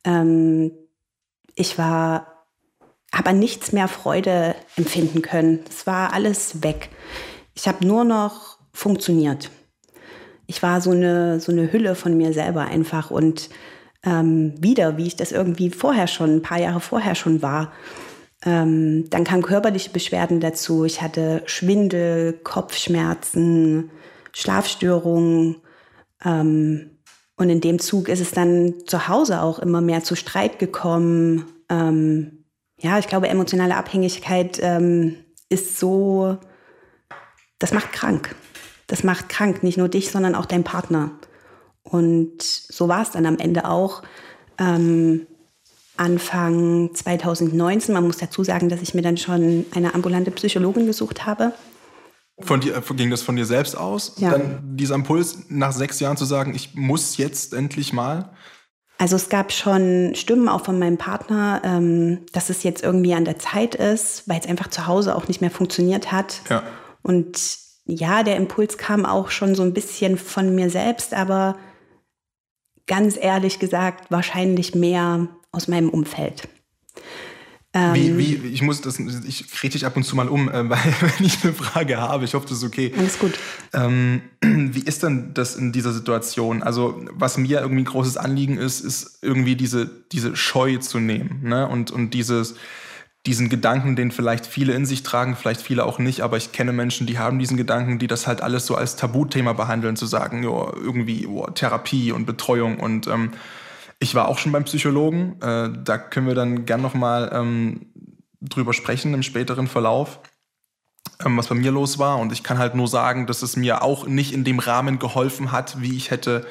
Ähm, 0.05 0.73
ich 1.55 1.79
war, 1.79 2.45
habe 3.15 3.31
an 3.31 3.39
nichts 3.39 3.73
mehr 3.73 3.89
Freude 3.89 4.55
empfinden 4.77 5.23
können. 5.23 5.61
Es 5.71 5.87
war 5.87 6.13
alles 6.13 6.63
weg. 6.63 6.91
Ich 7.55 7.67
habe 7.67 7.87
nur 7.87 8.05
noch 8.05 8.56
funktioniert. 8.77 9.51
Ich 10.47 10.63
war 10.63 10.81
so 10.81 10.91
eine, 10.91 11.41
so 11.41 11.51
eine 11.51 11.73
Hülle 11.73 11.95
von 11.95 12.17
mir 12.17 12.33
selber 12.33 12.63
einfach 12.63 13.11
und 13.11 13.49
ähm, 14.05 14.55
wieder, 14.61 14.97
wie 14.97 15.07
ich 15.07 15.17
das 15.17 15.33
irgendwie 15.33 15.71
vorher 15.71 16.07
schon, 16.07 16.37
ein 16.37 16.43
paar 16.43 16.61
Jahre 16.61 16.81
vorher 16.81 17.15
schon 17.15 17.43
war. 17.43 17.73
Ähm, 18.45 19.09
dann 19.11 19.25
kamen 19.25 19.43
körperliche 19.43 19.91
Beschwerden 19.91 20.41
dazu. 20.41 20.85
Ich 20.85 21.03
hatte 21.03 21.43
Schwindel, 21.47 22.35
Kopfschmerzen, 22.45 23.91
Schlafstörungen. 24.33 25.57
Ähm, 26.25 26.99
und 27.37 27.51
in 27.51 27.61
dem 27.61 27.79
Zug 27.79 28.09
ist 28.09 28.21
es 28.21 28.31
dann 28.31 28.75
zu 28.87 29.09
Hause 29.09 29.43
auch 29.43 29.59
immer 29.59 29.81
mehr 29.81 30.05
zu 30.05 30.15
Streit 30.15 30.59
gekommen. 30.59 31.47
Ähm, 31.69 32.45
ja, 32.79 32.99
ich 32.99 33.09
glaube, 33.09 33.29
emotionale 33.29 33.75
Abhängigkeit 33.75 34.61
ähm, 34.63 35.17
ist 35.49 35.79
so, 35.79 36.37
das 37.59 37.73
macht 37.73 37.93
krank. 37.93 38.35
Das 38.87 39.05
macht 39.05 39.29
krank, 39.29 39.63
nicht 39.63 39.79
nur 39.79 39.89
dich, 39.89 40.11
sondern 40.11 40.35
auch 40.35 40.47
dein 40.47 40.65
Partner. 40.65 41.11
Und 41.83 42.43
so 42.43 42.89
war 42.89 43.03
es 43.03 43.11
dann 43.13 43.27
am 43.27 43.39
Ende 43.39 43.69
auch. 43.69 44.03
Ähm, 44.59 45.27
Anfang 45.97 46.95
2019. 46.95 47.95
Man 47.95 48.05
muss 48.05 48.19
dazu 48.19 48.45
sagen, 48.45 48.69
dass 48.69 48.83
ich 48.83 48.95
mir 48.95 49.03
dann 49.03 49.17
schon 49.17 49.65
eine 49.75 49.95
ambulante 49.95 50.31
Psychologin 50.31 50.87
gesucht 50.87 51.27
habe. 51.27 51.53
Von 52.39 52.61
dir, 52.61 52.83
ging 52.97 53.11
das 53.11 53.23
von 53.23 53.37
dir 53.37 53.47
selbst 53.47 53.77
aus? 53.77 54.15
Ja. 54.19 54.33
Dann 54.33 54.77
dieser 54.77 54.95
Impuls, 54.95 55.45
nach 55.49 55.73
sechs 55.73 56.01
Jahren 56.01 56.19
zu 56.19 56.27
sagen, 56.27 56.55
ich 56.55 56.75
muss 56.75 57.17
jetzt 57.17 57.55
endlich 57.55 57.95
mal? 57.95 58.31
Also 58.99 59.17
es 59.17 59.29
gab 59.31 59.53
schon 59.53 60.15
Stimmen 60.15 60.49
auch 60.49 60.65
von 60.65 60.79
meinem 60.79 60.99
Partner, 60.99 61.63
ähm, 61.65 62.27
dass 62.33 62.51
es 62.51 62.63
jetzt 62.63 62.83
irgendwie 62.83 63.15
an 63.15 63.25
der 63.25 63.39
Zeit 63.39 63.75
ist, 63.75 64.29
weil 64.29 64.41
es 64.41 64.47
einfach 64.47 64.69
zu 64.69 64.87
Hause 64.87 65.17
auch 65.17 65.29
nicht 65.29 65.41
mehr 65.41 65.51
funktioniert 65.51 66.13
hat. 66.13 66.41
Ja. 66.51 66.63
Und 67.03 67.39
ja, 67.87 68.23
der 68.23 68.37
Impuls 68.37 68.79
kam 68.79 69.07
auch 69.07 69.31
schon 69.31 69.55
so 69.55 69.63
ein 69.63 69.73
bisschen 69.73 70.19
von 70.19 70.55
mir 70.55 70.71
selbst, 70.71 71.15
aber 71.15 71.57
ganz 72.87 73.17
ehrlich 73.21 73.59
gesagt 73.59 74.11
wahrscheinlich 74.11 74.75
mehr 74.75 75.29
aus 75.53 75.69
meinem 75.69 75.89
Umfeld. 75.89 76.49
Wie, 77.93 78.09
ähm, 78.09 78.19
wie, 78.19 78.35
ich 78.49 78.63
muss 78.63 78.81
das, 78.81 78.99
ich 78.99 79.63
rede 79.63 79.73
dich 79.73 79.85
ab 79.85 79.97
und 79.97 80.05
zu 80.05 80.17
mal 80.17 80.29
um, 80.29 80.49
äh, 80.49 80.53
weil 80.71 80.95
wenn 81.01 81.27
ich 81.27 81.45
eine 81.45 81.53
Frage 81.53 81.99
habe, 81.99 82.25
ich 82.25 82.35
hoffe, 82.35 82.47
das 82.49 82.59
ist 82.59 82.65
okay. 82.65 82.93
Alles 82.97 83.19
gut. 83.19 83.39
Ähm, 83.75 84.23
wie 84.43 84.81
ist 84.81 85.03
denn 85.03 85.35
das 85.35 85.57
in 85.57 85.73
dieser 85.73 85.93
Situation? 85.93 86.63
Also, 86.63 87.05
was 87.13 87.37
mir 87.37 87.61
irgendwie 87.61 87.83
ein 87.83 87.87
großes 87.87 88.17
Anliegen 88.17 88.57
ist, 88.57 88.81
ist 88.81 89.19
irgendwie 89.21 89.57
diese, 89.57 89.91
diese 90.11 90.37
Scheu 90.37 90.79
zu 90.79 91.01
nehmen, 91.01 91.43
ne? 91.43 91.69
Und, 91.69 91.91
und 91.91 92.15
dieses, 92.15 92.55
diesen 93.27 93.49
Gedanken, 93.49 93.97
den 93.97 94.13
vielleicht 94.13 94.47
viele 94.47 94.73
in 94.73 94.87
sich 94.87 95.03
tragen, 95.03 95.37
vielleicht 95.37 95.61
viele 95.61 95.85
auch 95.85 95.99
nicht, 95.99 96.21
aber 96.21 96.37
ich 96.37 96.53
kenne 96.53 96.73
Menschen, 96.73 97.07
die 97.07 97.19
haben 97.19 97.39
diesen 97.39 97.57
Gedanken, 97.57 97.99
die 97.99 98.07
das 98.07 98.27
halt 98.27 98.41
alles 98.41 98.67
so 98.67 98.77
als 98.77 98.97
Tabuthema 98.97 99.53
behandeln, 99.53 99.97
zu 99.97 100.07
sagen, 100.07 100.43
jo, 100.45 100.73
irgendwie 100.75 101.23
jo, 101.23 101.47
Therapie 101.51 102.13
und 102.13 102.25
Betreuung 102.25 102.79
und 102.79 103.09
ähm, 103.09 103.33
ich 103.99 104.15
war 104.15 104.29
auch 104.29 104.39
schon 104.39 104.53
beim 104.53 104.65
Psychologen. 104.65 105.41
Äh, 105.41 105.71
da 105.83 105.97
können 105.97 106.27
wir 106.27 106.35
dann 106.35 106.67
gern 106.67 106.83
nochmal 106.83 107.31
ähm, 107.33 107.87
drüber 108.43 108.75
sprechen 108.75 109.15
im 109.15 109.23
späteren 109.23 109.69
Verlauf, 109.69 110.21
ähm, 111.25 111.39
was 111.39 111.47
bei 111.47 111.55
mir 111.55 111.71
los 111.71 111.99
war. 111.99 112.19
Und 112.19 112.31
ich 112.31 112.43
kann 112.43 112.59
halt 112.59 112.75
nur 112.75 112.89
sagen, 112.89 113.27
dass 113.27 113.41
es 113.41 113.57
mir 113.57 113.83
auch 113.83 114.07
nicht 114.07 114.35
in 114.35 114.45
dem 114.45 114.59
Rahmen 114.59 114.99
geholfen 114.99 115.51
hat, 115.51 115.81
wie 115.81 115.97
ich 115.97 116.11
hätte 116.11 116.47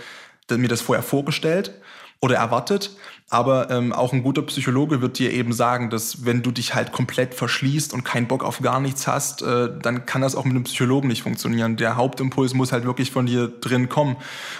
mir 0.50 0.68
das 0.68 0.82
vorher 0.82 1.04
vorgestellt 1.04 1.80
oder 2.26 2.36
erwartet. 2.38 2.92
Aber 3.30 3.72
ähm, 3.72 3.92
auch 3.92 4.14
ein 4.14 4.22
guter 4.22 4.44
Psychologe 4.44 5.02
wird 5.02 5.18
dir 5.18 5.32
eben 5.34 5.52
sagen, 5.52 5.90
dass 5.90 6.26
wenn 6.26 6.44
du 6.44 6.52
dich 6.52 6.76
halt 6.76 6.92
komplett 6.92 7.34
verschließt 7.34 7.92
und 7.94 8.04
keinen 8.04 8.28
Bock 8.28 8.44
auf 8.44 8.62
gar 8.62 8.80
nichts 8.80 9.08
hast, 9.08 9.42
äh, 9.42 9.70
dann 9.82 10.06
kann 10.06 10.22
das 10.22 10.36
auch 10.36 10.44
mit 10.46 10.54
einem 10.54 10.64
Psychologen 10.66 11.08
nicht 11.08 11.24
funktionieren. 11.24 11.76
Der 11.76 11.96
Hauptimpuls 11.96 12.54
muss 12.54 12.72
halt 12.72 12.86
wirklich 12.86 13.10
von 13.10 13.26
dir 13.26 13.48
drin 13.48 13.90
kommen. 13.90 14.16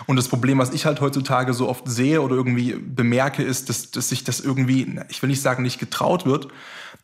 Und 0.08 0.16
das 0.16 0.30
Problem, 0.30 0.58
was 0.58 0.74
ich 0.74 0.86
halt 0.86 1.00
heutzutage 1.00 1.54
so 1.54 1.70
oft 1.70 1.88
sehe 1.88 2.22
oder 2.22 2.36
irgendwie 2.36 2.74
bemerke, 2.74 3.44
ist, 3.44 3.70
dass, 3.70 3.92
dass 3.92 4.10
sich 4.10 4.24
das 4.24 4.40
irgendwie, 4.40 5.00
ich 5.10 5.22
will 5.22 5.30
nicht 5.30 5.42
sagen, 5.42 5.62
nicht 5.62 5.80
getraut 5.80 6.26
wird, 6.26 6.48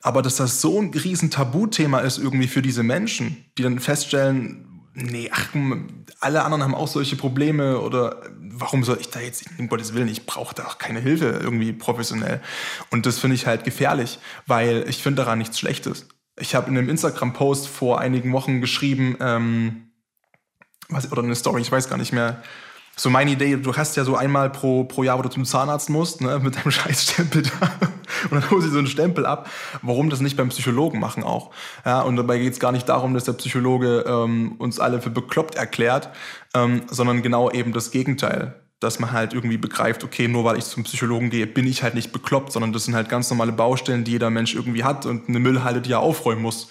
aber 0.02 0.24
dass 0.24 0.38
das 0.38 0.62
so 0.62 0.80
ein 0.80 0.92
riesen 0.92 1.30
Tabuthema 1.30 2.00
ist 2.00 2.18
irgendwie 2.18 2.48
für 2.48 2.64
diese 2.64 2.82
Menschen, 2.82 3.46
die 3.58 3.64
dann 3.64 3.80
feststellen, 3.80 4.71
nee, 4.94 5.30
ach, 5.32 5.50
alle 6.20 6.44
anderen 6.44 6.64
haben 6.64 6.76
auch 6.76 6.88
solche 6.88 7.16
Probleme 7.16 7.80
oder 7.80 8.22
warum 8.40 8.84
soll 8.84 8.98
ich 9.00 9.10
da 9.10 9.20
jetzt, 9.20 9.46
um 9.58 9.68
Gottes 9.68 9.94
Willen, 9.94 10.08
ich 10.08 10.26
brauche 10.26 10.54
da 10.54 10.66
auch 10.66 10.78
keine 10.78 11.00
Hilfe 11.00 11.40
irgendwie 11.42 11.74
professionell. 11.74 12.42
Und 12.90 13.06
das 13.06 13.20
finde 13.20 13.36
ich 13.36 13.48
halt 13.48 13.64
gefährlich, 13.64 14.20
weil 14.46 14.86
ich 14.88 15.02
finde 15.02 15.24
daran 15.24 15.40
nichts 15.40 15.60
Schlechtes. 15.60 16.08
Ich 16.40 16.56
habe 16.56 16.70
in 16.70 16.78
einem 16.78 16.90
Instagram-Post 16.90 17.68
vor 17.68 18.00
einigen 18.00 18.34
Wochen 18.34 18.62
geschrieben, 18.62 19.18
ähm, 19.20 19.92
was, 20.90 21.12
oder 21.12 21.24
eine 21.24 21.36
Story, 21.36 21.62
ich 21.62 21.72
weiß 21.72 21.90
gar 21.90 21.98
nicht 21.98 22.14
mehr, 22.14 22.42
so 23.02 23.10
meine 23.10 23.32
Idee, 23.32 23.56
du 23.56 23.76
hast 23.76 23.98
ja 23.98 24.04
so 24.04 24.16
einmal 24.16 24.52
pro, 24.52 24.84
pro 24.84 25.02
Jahr, 25.02 25.18
wo 25.18 25.24
du 25.24 25.30
zum 25.30 25.44
Zahnarzt 25.44 25.90
musst, 25.90 26.22
ne, 26.22 26.38
mit 26.38 26.56
deinem 26.56 26.70
Scheißstempel 26.72 27.42
da. 27.42 27.72
Und 28.30 28.40
dann 28.40 28.52
holst 28.52 28.68
du 28.68 28.72
so 28.72 28.78
einen 28.78 28.86
Stempel 28.86 29.26
ab. 29.26 29.50
Warum 29.82 30.12
das 30.12 30.22
nicht 30.22 30.38
beim 30.38 30.50
Psychologen 30.50 31.00
machen 31.00 31.24
auch? 31.24 31.50
Ja, 31.84 32.02
und 32.02 32.16
dabei 32.16 32.38
geht 32.38 32.54
es 32.54 32.60
gar 32.60 32.72
nicht 32.72 32.88
darum, 32.88 33.16
dass 33.16 33.24
der 33.24 33.34
Psychologe 33.34 34.06
ähm, 34.08 34.52
uns 34.60 34.80
alle 34.80 35.02
für 35.02 35.10
bekloppt 35.10 35.56
erklärt, 35.56 36.10
ähm, 36.54 36.84
sondern 36.92 37.24
genau 37.24 37.50
eben 37.50 37.74
das 37.74 37.90
Gegenteil. 37.90 38.62
Dass 38.80 39.00
man 39.00 39.12
halt 39.12 39.34
irgendwie 39.34 39.58
begreift, 39.58 40.04
okay, 40.04 40.28
nur 40.28 40.44
weil 40.44 40.60
ich 40.60 40.66
zum 40.66 40.84
Psychologen 40.84 41.32
gehe, 41.32 41.48
bin 41.48 41.66
ich 41.66 41.82
halt 41.82 41.96
nicht 41.96 42.12
bekloppt, 42.12 42.52
sondern 42.52 42.72
das 42.72 42.86
sind 42.86 42.94
halt 42.94 43.10
ganz 43.10 43.32
normale 43.32 43.52
Baustellen, 43.52 44.04
die 44.04 44.12
jeder 44.12 44.30
Mensch 44.30 44.54
irgendwie 44.54 44.84
hat 44.84 45.08
und 45.08 45.28
eine 45.28 45.40
Müllhalde, 45.40 45.82
die 45.82 45.94
er 45.94 46.02
aufräumen 46.02 46.44
muss. 46.44 46.68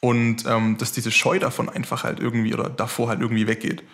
Und 0.00 0.44
ähm, 0.44 0.76
dass 0.76 0.90
diese 0.90 1.12
Scheu 1.12 1.38
davon 1.38 1.68
einfach 1.68 2.02
halt 2.02 2.18
irgendwie 2.18 2.52
oder 2.52 2.68
davor 2.68 3.08
halt 3.08 3.20
irgendwie 3.20 3.46
weggeht. 3.46 3.84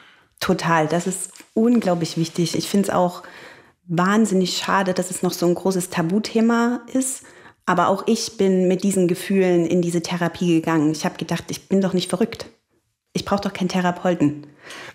Total, 0.44 0.88
das 0.88 1.06
ist 1.06 1.30
unglaublich 1.54 2.18
wichtig. 2.18 2.54
Ich 2.54 2.68
finde 2.68 2.88
es 2.88 2.94
auch 2.94 3.22
wahnsinnig 3.86 4.58
schade, 4.58 4.92
dass 4.92 5.10
es 5.10 5.22
noch 5.22 5.32
so 5.32 5.46
ein 5.46 5.54
großes 5.54 5.88
Tabuthema 5.88 6.82
ist. 6.92 7.22
Aber 7.64 7.88
auch 7.88 8.02
ich 8.06 8.36
bin 8.36 8.68
mit 8.68 8.82
diesen 8.82 9.08
Gefühlen 9.08 9.64
in 9.64 9.80
diese 9.80 10.02
Therapie 10.02 10.56
gegangen. 10.56 10.92
Ich 10.92 11.06
habe 11.06 11.16
gedacht, 11.16 11.44
ich 11.48 11.70
bin 11.70 11.80
doch 11.80 11.94
nicht 11.94 12.10
verrückt. 12.10 12.44
Ich 13.14 13.24
brauche 13.24 13.40
doch 13.40 13.54
keinen 13.54 13.70
Therapeuten. 13.70 14.46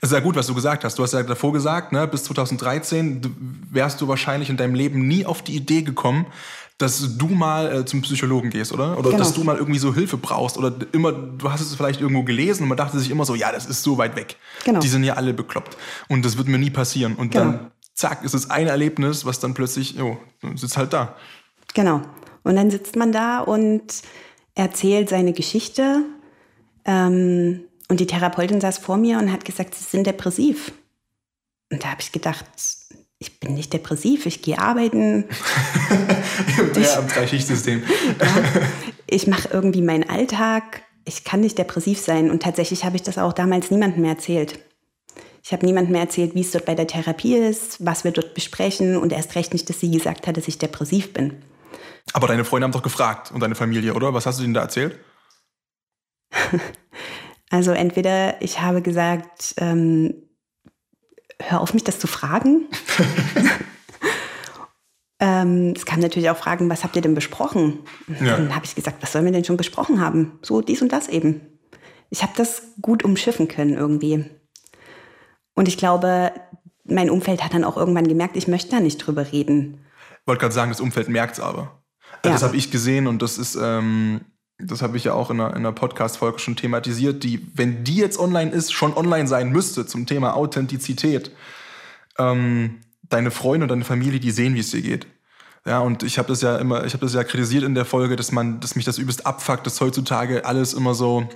Das 0.01 0.11
ist 0.11 0.15
ja 0.15 0.19
gut, 0.19 0.35
was 0.35 0.45
du 0.45 0.53
gesagt 0.53 0.83
hast. 0.83 0.99
Du 0.99 1.01
hast 1.03 1.13
ja 1.13 1.23
davor 1.23 1.51
gesagt, 1.51 1.93
ne, 1.93 2.07
bis 2.07 2.25
2013 2.25 3.65
wärst 3.71 4.01
du 4.01 4.07
wahrscheinlich 4.07 4.51
in 4.51 4.57
deinem 4.57 4.75
Leben 4.75 5.07
nie 5.07 5.25
auf 5.25 5.41
die 5.41 5.55
Idee 5.55 5.81
gekommen, 5.81 6.27
dass 6.79 7.17
du 7.17 7.27
mal 7.27 7.81
äh, 7.81 7.85
zum 7.85 8.01
Psychologen 8.01 8.49
gehst, 8.49 8.71
oder? 8.71 8.97
Oder 8.97 9.11
genau. 9.11 9.17
dass 9.17 9.33
du 9.33 9.43
mal 9.43 9.57
irgendwie 9.57 9.79
so 9.79 9.93
Hilfe 9.93 10.15
brauchst. 10.17 10.57
Oder 10.57 10.73
immer, 10.93 11.11
du 11.11 11.51
hast 11.51 11.59
es 11.59 11.75
vielleicht 11.75 11.99
irgendwo 11.99 12.23
gelesen 12.23 12.63
und 12.63 12.69
man 12.69 12.77
dachte 12.77 12.97
sich 12.97 13.11
immer 13.11 13.25
so, 13.25 13.35
ja, 13.35 13.51
das 13.51 13.65
ist 13.65 13.83
so 13.83 13.97
weit 13.97 14.15
weg. 14.15 14.37
Genau. 14.63 14.79
Die 14.79 14.87
sind 14.87 15.03
ja 15.03 15.15
alle 15.15 15.33
bekloppt. 15.33 15.75
Und 16.07 16.23
das 16.23 16.37
wird 16.37 16.47
mir 16.47 16.57
nie 16.57 16.69
passieren. 16.69 17.15
Und 17.15 17.31
genau. 17.31 17.45
dann, 17.45 17.71
zack, 17.93 18.23
ist 18.23 18.33
es 18.33 18.49
ein 18.49 18.67
Erlebnis, 18.67 19.25
was 19.25 19.41
dann 19.41 19.53
plötzlich, 19.53 19.95
jo, 19.95 20.17
sitzt 20.55 20.77
halt 20.77 20.93
da. 20.93 21.17
Genau. 21.73 22.01
Und 22.43 22.55
dann 22.55 22.71
sitzt 22.71 22.95
man 22.95 23.11
da 23.11 23.41
und 23.41 23.83
erzählt 24.55 25.09
seine 25.09 25.33
Geschichte. 25.33 26.03
Ähm, 26.85 27.65
und 27.89 27.99
die 27.99 28.07
Therapeutin 28.07 28.61
saß 28.61 28.77
vor 28.77 28.95
mir 28.95 29.17
und 29.17 29.33
hat 29.33 29.43
gesagt, 29.43 29.75
Sie 29.75 29.83
sind 29.83 30.07
depressiv. 30.07 30.71
Und 31.69 31.83
da 31.83 31.89
habe 31.89 32.01
ich 32.01 32.13
gedacht, 32.13 32.45
ich 33.19 33.39
bin 33.41 33.53
nicht 33.53 33.73
depressiv, 33.73 34.25
ich 34.25 34.41
gehe 34.41 34.59
arbeiten. 34.59 35.25
ja, 36.83 36.99
im 36.99 37.07
Dreischichtsystem. 37.07 37.83
ich 39.07 39.27
mache 39.27 39.49
irgendwie 39.51 39.81
meinen 39.81 40.09
Alltag. 40.09 40.83
Ich 41.05 41.23
kann 41.23 41.41
nicht 41.41 41.57
depressiv 41.57 41.99
sein. 41.99 42.29
Und 42.29 42.43
tatsächlich 42.43 42.85
habe 42.85 42.95
ich 42.95 43.03
das 43.03 43.17
auch 43.17 43.33
damals 43.33 43.71
niemandem 43.71 44.01
mehr 44.01 44.11
erzählt. 44.11 44.59
Ich 45.43 45.53
habe 45.53 45.65
niemandem 45.65 45.93
mehr 45.93 46.01
erzählt, 46.01 46.35
wie 46.35 46.41
es 46.41 46.51
dort 46.51 46.65
bei 46.65 46.75
der 46.75 46.87
Therapie 46.87 47.35
ist, 47.35 47.83
was 47.85 48.03
wir 48.03 48.11
dort 48.11 48.33
besprechen 48.33 48.97
und 48.97 49.13
erst 49.13 49.35
recht 49.35 49.53
nicht, 49.53 49.69
dass 49.69 49.79
sie 49.79 49.89
gesagt 49.89 50.27
hat, 50.27 50.37
dass 50.37 50.47
ich 50.47 50.57
depressiv 50.57 51.13
bin. 51.13 51.41
Aber 52.13 52.27
deine 52.27 52.45
Freunde 52.45 52.65
haben 52.65 52.71
doch 52.71 52.83
gefragt 52.83 53.31
und 53.31 53.39
deine 53.39 53.55
Familie, 53.55 53.93
oder? 53.93 54.13
Was 54.13 54.25
hast 54.25 54.39
du 54.39 54.43
ihnen 54.43 54.53
da 54.53 54.61
erzählt? 54.61 54.99
also 57.49 57.71
entweder 57.71 58.41
ich 58.41 58.61
habe 58.61 58.81
gesagt, 58.81 59.55
ähm, 59.57 60.13
hör 61.41 61.61
auf 61.61 61.73
mich 61.73 61.83
das 61.83 61.99
zu 61.99 62.07
fragen. 62.07 62.67
ähm, 65.19 65.73
es 65.75 65.85
kam 65.85 65.99
natürlich 65.99 66.29
auch 66.29 66.37
Fragen, 66.37 66.69
was 66.69 66.83
habt 66.83 66.95
ihr 66.95 67.01
denn 67.01 67.15
besprochen? 67.15 67.79
Ja. 68.21 68.37
Dann 68.37 68.55
habe 68.55 68.65
ich 68.65 68.75
gesagt, 68.75 69.01
was 69.01 69.11
sollen 69.11 69.25
wir 69.25 69.31
denn 69.31 69.43
schon 69.43 69.57
besprochen 69.57 69.99
haben? 69.99 70.39
So 70.41 70.61
dies 70.61 70.81
und 70.81 70.91
das 70.91 71.09
eben. 71.09 71.41
Ich 72.09 72.23
habe 72.23 72.33
das 72.35 72.63
gut 72.81 73.03
umschiffen 73.03 73.47
können 73.47 73.75
irgendwie. 73.75 74.25
Und 75.55 75.67
ich 75.67 75.77
glaube, 75.77 76.31
mein 76.85 77.09
Umfeld 77.09 77.43
hat 77.43 77.53
dann 77.53 77.65
auch 77.65 77.75
irgendwann 77.75 78.07
gemerkt, 78.07 78.37
ich 78.37 78.47
möchte 78.47 78.71
da 78.71 78.79
nicht 78.79 78.97
drüber 78.97 79.31
reden. 79.31 79.81
Ich 80.21 80.27
wollte 80.27 80.39
gerade 80.41 80.53
sagen, 80.53 80.71
das 80.71 80.79
Umfeld 80.79 81.09
merkt 81.09 81.33
es 81.33 81.39
aber. 81.39 81.83
Ja. 82.23 82.31
Das 82.31 82.43
habe 82.43 82.55
ich 82.55 82.71
gesehen 82.71 83.07
und 83.07 83.21
das 83.21 83.37
ist, 83.37 83.57
ähm, 83.61 84.21
das 84.57 84.81
habe 84.81 84.97
ich 84.97 85.03
ja 85.03 85.13
auch 85.13 85.29
in 85.31 85.39
einer, 85.39 85.53
einer 85.53 85.71
Podcast-Folge 85.71 86.39
schon 86.39 86.55
thematisiert, 86.55 87.23
die, 87.23 87.45
wenn 87.55 87.83
die 87.83 87.95
jetzt 87.95 88.19
online 88.19 88.51
ist, 88.51 88.71
schon 88.71 88.95
online 88.95 89.27
sein 89.27 89.51
müsste 89.51 89.85
zum 89.85 90.05
Thema 90.05 90.35
Authentizität. 90.35 91.31
Ähm, 92.17 92.81
deine 93.09 93.31
Freunde 93.31 93.65
und 93.65 93.69
deine 93.69 93.85
Familie, 93.85 94.19
die 94.19 94.31
sehen, 94.31 94.55
wie 94.55 94.59
es 94.59 94.71
dir 94.71 94.81
geht. 94.81 95.07
Ja, 95.65 95.79
und 95.79 96.03
ich 96.03 96.17
habe 96.17 96.29
das 96.29 96.41
ja 96.41 96.57
immer, 96.57 96.85
ich 96.85 96.93
habe 96.93 97.05
das 97.05 97.13
ja 97.13 97.23
kritisiert 97.23 97.63
in 97.63 97.75
der 97.75 97.85
Folge, 97.85 98.15
dass 98.15 98.31
man, 98.31 98.59
dass 98.59 98.75
mich 98.75 98.85
das 98.85 98.97
übelst 98.97 99.25
abfuckt, 99.25 99.65
dass 99.65 99.81
heutzutage 99.81 100.45
alles 100.45 100.73
immer 100.73 100.93
so, 100.93 101.27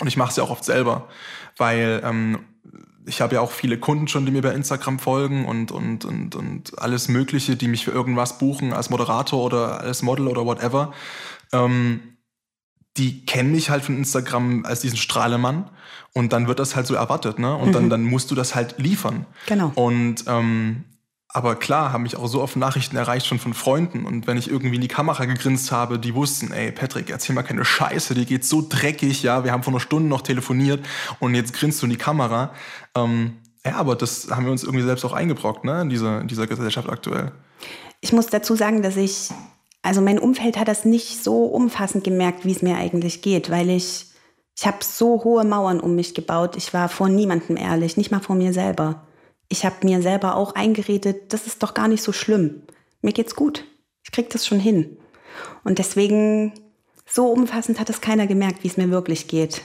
und 0.00 0.06
ich 0.06 0.16
mache 0.16 0.30
es 0.30 0.36
ja 0.36 0.44
auch 0.44 0.50
oft 0.50 0.64
selber, 0.64 1.08
weil 1.56 2.00
ähm, 2.04 2.38
ich 3.06 3.20
habe 3.20 3.34
ja 3.34 3.40
auch 3.42 3.50
viele 3.50 3.78
Kunden 3.78 4.08
schon, 4.08 4.24
die 4.24 4.32
mir 4.32 4.40
bei 4.40 4.54
Instagram 4.54 4.98
folgen 4.98 5.44
und, 5.44 5.70
und, 5.70 6.04
und, 6.04 6.34
und 6.34 6.78
alles 6.78 7.08
Mögliche, 7.08 7.54
die 7.54 7.68
mich 7.68 7.84
für 7.84 7.90
irgendwas 7.90 8.38
buchen 8.38 8.72
als 8.72 8.88
Moderator 8.88 9.44
oder 9.44 9.80
als 9.80 10.02
Model 10.02 10.26
oder 10.26 10.46
whatever. 10.46 10.94
Ähm, 11.52 12.13
die 12.96 13.26
kennen 13.26 13.52
mich 13.52 13.70
halt 13.70 13.82
von 13.82 13.96
Instagram 13.96 14.64
als 14.64 14.80
diesen 14.80 14.96
Strahlemann 14.96 15.70
und 16.12 16.32
dann 16.32 16.46
wird 16.46 16.60
das 16.60 16.76
halt 16.76 16.86
so 16.86 16.94
erwartet, 16.94 17.38
ne? 17.38 17.54
Und 17.56 17.68
mhm. 17.68 17.72
dann, 17.72 17.90
dann 17.90 18.02
musst 18.04 18.30
du 18.30 18.34
das 18.34 18.54
halt 18.54 18.76
liefern. 18.78 19.26
Genau. 19.46 19.72
Und 19.74 20.24
ähm, 20.26 20.84
aber 21.36 21.56
klar, 21.56 21.92
haben 21.92 22.04
mich 22.04 22.16
auch 22.16 22.28
so 22.28 22.40
oft 22.40 22.54
Nachrichten 22.54 22.96
erreicht 22.96 23.26
schon 23.26 23.40
von 23.40 23.54
Freunden. 23.54 24.06
Und 24.06 24.28
wenn 24.28 24.36
ich 24.36 24.48
irgendwie 24.48 24.76
in 24.76 24.80
die 24.80 24.88
Kamera 24.88 25.24
gegrinst 25.24 25.72
habe, 25.72 25.98
die 25.98 26.14
wussten, 26.14 26.52
ey, 26.52 26.70
Patrick, 26.70 27.10
erzähl 27.10 27.34
mal 27.34 27.42
keine 27.42 27.64
Scheiße, 27.64 28.14
die 28.14 28.24
geht 28.24 28.44
so 28.44 28.64
dreckig, 28.66 29.24
ja, 29.24 29.42
wir 29.42 29.50
haben 29.50 29.64
vor 29.64 29.72
einer 29.72 29.80
Stunde 29.80 30.08
noch 30.08 30.22
telefoniert 30.22 30.86
und 31.18 31.34
jetzt 31.34 31.52
grinst 31.52 31.82
du 31.82 31.86
in 31.86 31.90
die 31.90 31.98
Kamera. 31.98 32.52
Ähm, 32.94 33.38
ja, 33.66 33.74
aber 33.74 33.96
das 33.96 34.28
haben 34.30 34.44
wir 34.44 34.52
uns 34.52 34.62
irgendwie 34.62 34.84
selbst 34.84 35.04
auch 35.04 35.12
eingebrockt, 35.12 35.64
ne, 35.64 35.82
in 35.82 35.90
dieser, 35.90 36.20
in 36.20 36.28
dieser 36.28 36.46
Gesellschaft 36.46 36.88
aktuell. 36.88 37.32
Ich 38.00 38.12
muss 38.12 38.28
dazu 38.28 38.54
sagen, 38.54 38.82
dass 38.82 38.96
ich, 38.96 39.30
also 39.84 40.00
mein 40.00 40.18
Umfeld 40.18 40.58
hat 40.58 40.66
das 40.66 40.84
nicht 40.84 41.22
so 41.22 41.44
umfassend 41.44 42.02
gemerkt, 42.02 42.44
wie 42.44 42.52
es 42.52 42.62
mir 42.62 42.76
eigentlich 42.76 43.22
geht, 43.22 43.50
weil 43.50 43.70
ich, 43.70 44.06
ich 44.56 44.66
habe 44.66 44.78
so 44.82 45.22
hohe 45.22 45.44
Mauern 45.44 45.78
um 45.78 45.94
mich 45.94 46.14
gebaut. 46.14 46.56
Ich 46.56 46.74
war 46.74 46.88
vor 46.88 47.08
niemandem 47.08 47.56
ehrlich, 47.56 47.96
nicht 47.96 48.10
mal 48.10 48.20
vor 48.20 48.34
mir 48.34 48.52
selber 48.52 49.06
ich 49.48 49.64
habe 49.64 49.76
mir 49.84 50.02
selber 50.02 50.36
auch 50.36 50.54
eingeredet, 50.54 51.32
das 51.32 51.46
ist 51.46 51.62
doch 51.62 51.74
gar 51.74 51.88
nicht 51.88 52.02
so 52.02 52.12
schlimm. 52.12 52.62
Mir 53.02 53.12
geht's 53.12 53.36
gut. 53.36 53.64
Ich 54.02 54.10
krieg 54.10 54.30
das 54.30 54.46
schon 54.46 54.60
hin. 54.60 54.98
Und 55.62 55.78
deswegen, 55.78 56.52
so 57.06 57.28
umfassend 57.28 57.80
hat 57.80 57.90
es 57.90 58.00
keiner 58.00 58.26
gemerkt, 58.26 58.64
wie 58.64 58.68
es 58.68 58.76
mir 58.76 58.90
wirklich 58.90 59.28
geht. 59.28 59.62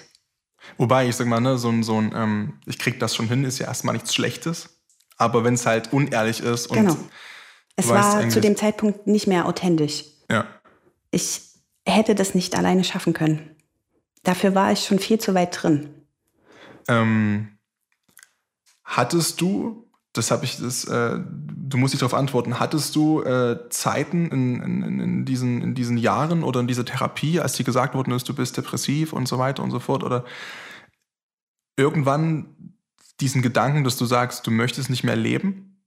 Wobei, 0.77 1.07
ich 1.07 1.15
sag 1.15 1.27
mal, 1.27 1.39
ne, 1.39 1.57
so 1.57 1.69
ein, 1.69 1.83
so 1.83 1.97
ein 1.97 2.13
ähm, 2.15 2.59
ich 2.65 2.77
krieg 2.79 2.99
das 2.99 3.15
schon 3.15 3.27
hin, 3.27 3.43
ist 3.43 3.59
ja 3.59 3.67
erstmal 3.67 3.93
nichts 3.93 4.13
Schlechtes. 4.13 4.81
Aber 5.17 5.43
wenn 5.43 5.53
es 5.53 5.65
halt 5.65 5.91
unehrlich 5.91 6.41
ist 6.41 6.67
und. 6.67 6.77
Genau. 6.77 6.97
Es 7.75 7.87
war 7.87 8.27
zu 8.27 8.41
dem 8.41 8.57
Zeitpunkt 8.57 9.07
nicht 9.07 9.25
mehr 9.25 9.45
authentisch. 9.45 10.03
Ja. 10.29 10.45
Ich 11.11 11.41
hätte 11.85 12.15
das 12.15 12.35
nicht 12.35 12.55
alleine 12.55 12.83
schaffen 12.83 13.13
können. 13.13 13.55
Dafür 14.23 14.53
war 14.55 14.71
ich 14.71 14.85
schon 14.85 14.99
viel 14.99 15.19
zu 15.19 15.33
weit 15.33 15.63
drin. 15.63 15.89
Ähm, 16.87 17.59
Hattest 18.89 19.39
du, 19.39 19.87
das 20.13 20.31
habe 20.31 20.45
ich, 20.45 20.57
das, 20.57 20.83
äh, 20.85 21.19
du 21.19 21.77
musst 21.77 21.93
dich 21.93 21.99
darauf 21.99 22.15
antworten, 22.15 22.59
hattest 22.59 22.95
du 22.95 23.21
äh, 23.21 23.69
Zeiten 23.69 24.31
in, 24.31 24.61
in, 24.63 24.99
in, 24.99 25.25
diesen, 25.25 25.61
in 25.61 25.75
diesen 25.75 25.95
Jahren 25.95 26.43
oder 26.43 26.59
in 26.59 26.65
dieser 26.65 26.85
Therapie, 26.85 27.39
als 27.39 27.53
dir 27.53 27.63
gesagt 27.63 27.93
worden 27.93 28.13
ist, 28.13 28.27
du 28.27 28.33
bist 28.33 28.57
depressiv 28.57 29.13
und 29.13 29.27
so 29.27 29.37
weiter 29.37 29.61
und 29.61 29.69
so 29.69 29.79
fort, 29.79 30.03
oder 30.03 30.25
irgendwann 31.77 32.73
diesen 33.19 33.43
Gedanken, 33.43 33.83
dass 33.83 33.95
du 33.95 34.05
sagst, 34.05 34.47
du 34.47 34.49
möchtest 34.49 34.89
nicht 34.89 35.03
mehr 35.03 35.15
leben? 35.15 35.83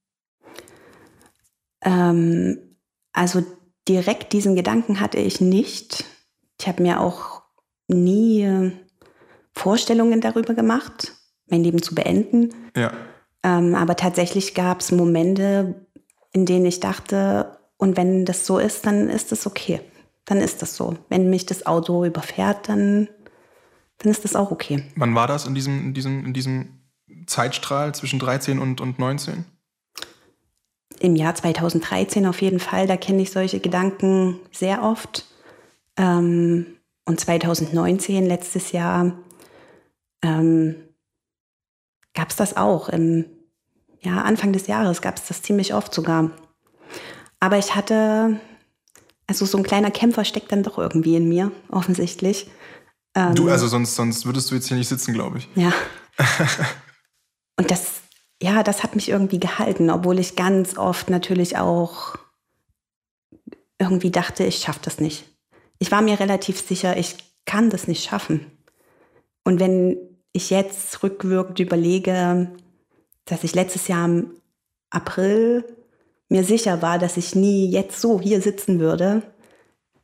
Ähm, 1.80 2.56
also 3.12 3.44
direkt 3.88 4.32
diesen 4.32 4.56
Gedanken 4.56 5.00
hatte 5.00 5.18
ich 5.18 5.40
nicht. 5.40 6.04
Ich 6.60 6.68
habe 6.68 6.82
mir 6.82 7.00
auch 7.00 7.42
nie 7.88 8.72
Vorstellungen 9.54 10.20
darüber 10.20 10.54
gemacht 10.54 11.14
mein 11.52 11.62
Leben 11.62 11.80
zu 11.80 11.94
beenden. 11.94 12.52
Ja. 12.76 12.92
Ähm, 13.44 13.76
aber 13.76 13.94
tatsächlich 13.94 14.54
gab 14.54 14.80
es 14.80 14.90
Momente, 14.90 15.86
in 16.32 16.46
denen 16.46 16.66
ich 16.66 16.80
dachte, 16.80 17.58
und 17.76 17.96
wenn 17.96 18.24
das 18.24 18.46
so 18.46 18.58
ist, 18.58 18.86
dann 18.86 19.08
ist 19.08 19.30
das 19.30 19.46
okay. 19.46 19.80
Dann 20.24 20.38
ist 20.38 20.62
das 20.62 20.76
so. 20.76 20.96
Wenn 21.08 21.30
mich 21.30 21.46
das 21.46 21.66
Auto 21.66 22.04
überfährt, 22.04 22.68
dann, 22.68 23.08
dann 23.98 24.10
ist 24.10 24.24
das 24.24 24.34
auch 24.34 24.50
okay. 24.50 24.84
Wann 24.96 25.14
war 25.14 25.26
das 25.26 25.46
in 25.46 25.54
diesem, 25.54 25.86
in 25.86 25.94
diesem, 25.94 26.24
in 26.24 26.32
diesem 26.32 26.80
Zeitstrahl 27.26 27.94
zwischen 27.94 28.18
13 28.18 28.58
und, 28.58 28.80
und 28.80 28.98
19? 28.98 29.44
Im 31.02 31.16
Jahr 31.16 31.34
2013 31.34 32.26
auf 32.26 32.40
jeden 32.40 32.60
Fall. 32.60 32.86
Da 32.86 32.96
kenne 32.96 33.22
ich 33.22 33.32
solche 33.32 33.58
Gedanken 33.58 34.38
sehr 34.52 34.84
oft. 34.84 35.26
Ähm, 35.96 36.76
und 37.04 37.18
2019, 37.18 38.24
letztes 38.24 38.70
Jahr, 38.70 39.12
ähm, 40.22 40.76
gab 42.14 42.30
es 42.30 42.36
das 42.36 42.56
auch. 42.56 42.88
Im 42.88 43.24
ja, 44.00 44.22
Anfang 44.22 44.52
des 44.52 44.68
Jahres 44.68 45.02
gab 45.02 45.16
es 45.16 45.26
das 45.26 45.42
ziemlich 45.42 45.74
oft 45.74 45.92
sogar. 45.92 46.30
Aber 47.40 47.58
ich 47.58 47.74
hatte, 47.74 48.40
also 49.26 49.44
so 49.44 49.58
ein 49.58 49.64
kleiner 49.64 49.90
Kämpfer 49.90 50.24
steckt 50.24 50.52
dann 50.52 50.62
doch 50.62 50.78
irgendwie 50.78 51.16
in 51.16 51.28
mir, 51.28 51.50
offensichtlich. 51.68 52.48
Ähm, 53.16 53.34
du, 53.34 53.48
also 53.48 53.66
sonst, 53.66 53.96
sonst 53.96 54.24
würdest 54.24 54.52
du 54.52 54.54
jetzt 54.54 54.68
hier 54.68 54.76
nicht 54.76 54.88
sitzen, 54.88 55.14
glaube 55.14 55.38
ich. 55.38 55.48
Ja. 55.56 55.72
Und 57.58 57.72
das, 57.72 58.01
ja, 58.42 58.64
das 58.64 58.82
hat 58.82 58.96
mich 58.96 59.08
irgendwie 59.08 59.38
gehalten, 59.38 59.88
obwohl 59.88 60.18
ich 60.18 60.34
ganz 60.34 60.76
oft 60.76 61.10
natürlich 61.10 61.58
auch 61.58 62.16
irgendwie 63.78 64.10
dachte, 64.10 64.44
ich 64.44 64.58
schaffe 64.58 64.80
das 64.82 64.98
nicht. 64.98 65.24
Ich 65.78 65.92
war 65.92 66.02
mir 66.02 66.18
relativ 66.18 66.60
sicher, 66.60 66.96
ich 66.96 67.16
kann 67.46 67.70
das 67.70 67.86
nicht 67.86 68.04
schaffen. 68.04 68.46
Und 69.44 69.60
wenn 69.60 69.96
ich 70.32 70.50
jetzt 70.50 71.02
rückwirkend 71.04 71.60
überlege, 71.60 72.50
dass 73.26 73.44
ich 73.44 73.54
letztes 73.54 73.86
Jahr 73.86 74.06
im 74.06 74.30
April 74.90 75.64
mir 76.28 76.42
sicher 76.42 76.82
war, 76.82 76.98
dass 76.98 77.16
ich 77.16 77.36
nie 77.36 77.70
jetzt 77.70 78.00
so 78.00 78.20
hier 78.20 78.40
sitzen 78.40 78.80
würde, 78.80 79.22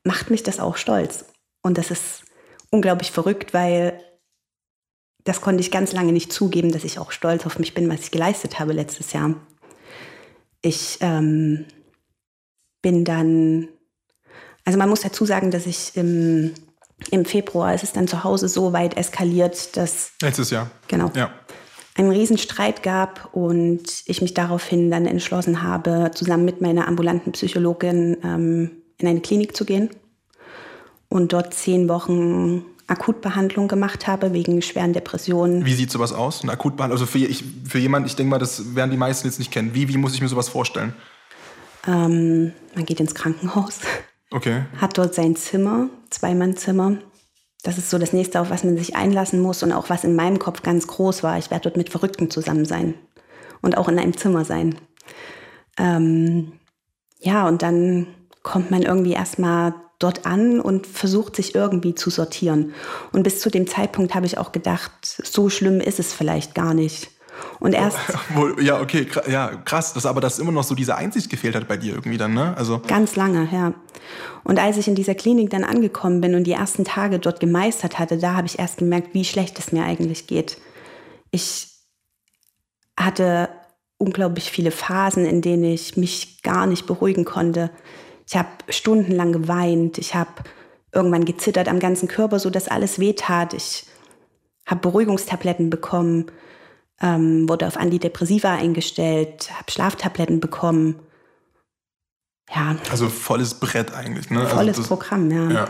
macht 0.05 0.31
mich 0.31 0.45
das 0.45 0.61
auch 0.61 0.77
stolz. 0.77 1.25
Und 1.63 1.77
das 1.77 1.91
ist 1.91 2.23
unglaublich 2.71 3.11
verrückt, 3.11 3.53
weil 3.53 4.01
das 5.29 5.41
konnte 5.41 5.61
ich 5.61 5.71
ganz 5.71 5.93
lange 5.93 6.13
nicht 6.13 6.33
zugeben, 6.33 6.73
dass 6.73 6.85
ich 6.85 6.99
auch 6.99 7.13
stolz 7.13 7.45
auf 7.45 7.59
mich 7.59 7.75
bin, 7.75 7.89
was 7.89 8.01
ich 8.01 8.11
geleistet 8.11 8.59
habe 8.59 8.73
letztes 8.73 9.13
Jahr. 9.13 9.35
Ich 10.63 10.99
ähm, 11.01 11.67
bin 12.83 13.05
dann, 13.05 13.69
also 14.65 14.79
man 14.79 14.89
muss 14.89 15.03
dazu 15.03 15.25
sagen, 15.27 15.51
dass 15.51 15.67
ich 15.67 15.93
im 15.95 16.55
im 17.11 17.25
Februar 17.25 17.75
ist 17.75 17.85
es 17.85 17.93
dann 17.93 18.09
zu 18.09 18.25
Hause 18.25 18.49
so 18.49 18.73
weit 18.73 18.97
eskaliert, 18.97 19.77
dass. 19.77 20.13
Letztes 20.21 20.51
Jahr. 20.51 20.71
Genau. 20.89 21.11
Ja. 21.15 21.31
Einen 21.95 22.11
Riesenstreit 22.11 22.83
gab 22.83 23.35
und 23.35 23.83
ich 24.07 24.23
mich 24.23 24.35
daraufhin 24.35 24.91
dann 24.91 25.07
entschlossen 25.07 25.63
habe, 25.63 26.11
zusammen 26.15 26.45
mit 26.45 26.61
meiner 26.61 26.87
ambulanten 26.87 27.33
Psychologin 27.33 28.17
ähm, 28.23 28.71
in 28.99 29.09
eine 29.09 29.21
Klinik 29.21 29.57
zu 29.57 29.65
gehen 29.65 29.91
und 31.09 31.33
dort 31.33 31.55
zehn 31.55 31.89
Wochen 31.89 32.65
Akutbehandlung 32.89 33.69
gemacht 33.69 34.07
habe 34.07 34.33
wegen 34.33 34.63
schweren 34.63 34.93
Depressionen. 34.93 35.65
Wie 35.65 35.75
sieht 35.75 35.91
sowas 35.91 36.13
aus? 36.13 36.43
Eine 36.43 36.53
Akutbehandlung? 36.53 36.99
Also 36.99 37.07
für, 37.07 37.19
ich, 37.19 37.45
für 37.65 37.79
jemanden, 37.79 38.09
ich 38.09 38.17
denke 38.17 38.31
mal, 38.31 38.39
das 38.39 38.75
werden 38.75 38.91
die 38.91 38.97
meisten 38.97 39.29
jetzt 39.29 39.39
nicht 39.39 39.53
kennen. 39.53 39.75
Wie, 39.75 39.89
wie 39.89 39.99
muss 39.99 40.15
ich 40.15 40.23
mir 40.23 40.29
sowas 40.29 40.49
vorstellen? 40.49 40.95
Ähm, 41.87 42.53
man 42.75 42.87
geht 42.87 43.01
ins 43.01 43.15
Krankenhaus. 43.15 43.81
Okay. 44.31 44.67
Hat 44.79 44.99
dort 44.99 45.15
sein 45.15 45.37
Zimmer, 45.37 45.89
Zweimannzimmer. 46.11 46.99
Das 47.63 47.79
ist 47.79 47.89
so 47.89 47.97
das 47.97 48.13
nächste, 48.13 48.43
auf 48.43 48.51
was 48.51 48.63
man 48.63 48.77
sich 48.77 48.95
einlassen 48.95 49.41
muss 49.41 49.63
und 49.63 49.73
auch 49.73 49.89
was 49.89 50.05
in 50.05 50.15
meinem 50.15 50.39
Kopf 50.39 50.63
ganz 50.63 50.87
groß 50.87 51.23
war. 51.23 51.39
Ich 51.39 51.51
werde 51.51 51.63
dort 51.63 51.79
mit 51.79 51.89
Verrückten 51.89 52.31
zusammen 52.31 52.67
sein 52.67 52.93
und 53.63 53.79
auch 53.79 53.89
in 53.89 53.99
einem 53.99 54.15
Zimmer 54.15 54.45
sein. 54.45 54.75
Ähm, 55.79 56.53
ja, 57.21 57.49
und 57.49 57.63
dann 57.63 58.07
kommt 58.43 58.71
man 58.71 58.83
irgendwie 58.83 59.13
erstmal 59.13 59.73
dort 59.99 60.27
an 60.27 60.61
und 60.61 60.87
versucht 60.87 61.37
sich 61.37 61.55
irgendwie 61.55 61.95
zu 61.95 62.11
sortieren. 62.11 62.73
Und 63.13 63.23
bis 63.23 63.41
zu 63.41 63.51
dem 63.51 63.67
Zeitpunkt 63.67 64.15
habe 64.15 64.27
ich 64.27 64.39
auch 64.39 64.53
gedacht, 64.53 64.93
so 65.03 65.51
schlimm 65.51 65.81
ist 65.81 65.99
es 65.99 66.13
vielleicht 66.13 66.55
gar 66.55 66.75
nicht. 66.75 67.11
Und 67.61 67.73
erst. 67.73 67.99
Ja, 68.61 68.81
okay, 68.81 69.07
ja, 69.29 69.49
krass, 69.65 69.93
dass 69.95 70.07
aber 70.07 70.21
das 70.21 70.39
immer 70.39 70.53
noch 70.53 70.65
so 70.65 70.75
diese 70.75 70.97
Einsicht 70.97 71.31
gefehlt 71.31 71.55
hat 71.55 71.69
bei 71.69 71.77
dir 71.77 71.95
irgendwie 71.95 72.19
dann, 72.19 72.35
ne? 72.35 72.57
Also. 72.57 72.81
Ganz 72.87 73.17
lange, 73.17 73.49
ja. 73.53 73.75
Und 74.45 74.59
als 74.59 74.77
ich 74.77 74.89
in 74.89 74.95
dieser 74.95 75.15
Klinik 75.15 75.51
dann 75.51 75.65
angekommen 75.65 76.21
bin 76.21 76.35
und 76.35 76.45
die 76.45 76.53
ersten 76.53 76.85
Tage 76.85 77.19
dort 77.19 77.41
gemeistert 77.41 77.99
hatte, 77.99 78.19
da 78.19 78.35
habe 78.35 78.47
ich 78.47 78.59
erst 78.59 78.79
gemerkt, 78.79 79.15
wie 79.15 79.25
schlecht 79.25 79.59
es 79.59 79.73
mir 79.73 79.85
eigentlich 79.85 80.27
geht. 80.27 80.59
Ich 81.31 81.69
hatte 82.97 83.49
unglaublich 83.99 84.51
viele 84.51 84.71
Phasen, 84.71 85.25
in 85.25 85.43
denen 85.43 85.65
ich 85.65 85.97
mich 85.97 86.43
gar 86.43 86.67
nicht 86.67 86.87
beruhigen 86.87 87.25
konnte. 87.25 87.71
Ich 88.29 88.37
habe 88.37 88.49
stundenlang 88.69 89.33
geweint. 89.33 89.97
Ich 89.97 90.15
habe 90.15 90.31
irgendwann 90.93 91.25
gezittert 91.25 91.67
am 91.69 91.79
ganzen 91.81 92.09
Körper, 92.09 92.39
so 92.39 92.51
dass 92.51 92.69
alles 92.69 92.99
wehtat. 92.99 93.55
Ich 93.55 93.87
habe 94.67 94.83
Beruhigungstabletten 94.83 95.71
bekommen, 95.71 96.27
ähm, 97.01 97.49
wurde 97.49 97.67
auf 97.67 97.79
Antidepressiva 97.79 98.53
eingestellt, 98.53 99.51
habe 99.57 99.71
Schlaftabletten 99.71 100.41
bekommen. 100.41 100.97
Ja. 102.55 102.77
Also 102.91 103.09
volles 103.09 103.55
Brett 103.55 103.95
eigentlich, 103.95 104.31
ne? 104.31 104.41
Also 104.41 104.57
volles 104.57 104.79
also 104.79 104.81
das, 104.83 104.89
Programm, 104.89 105.31
ja. 105.31 105.51
ja. 105.51 105.69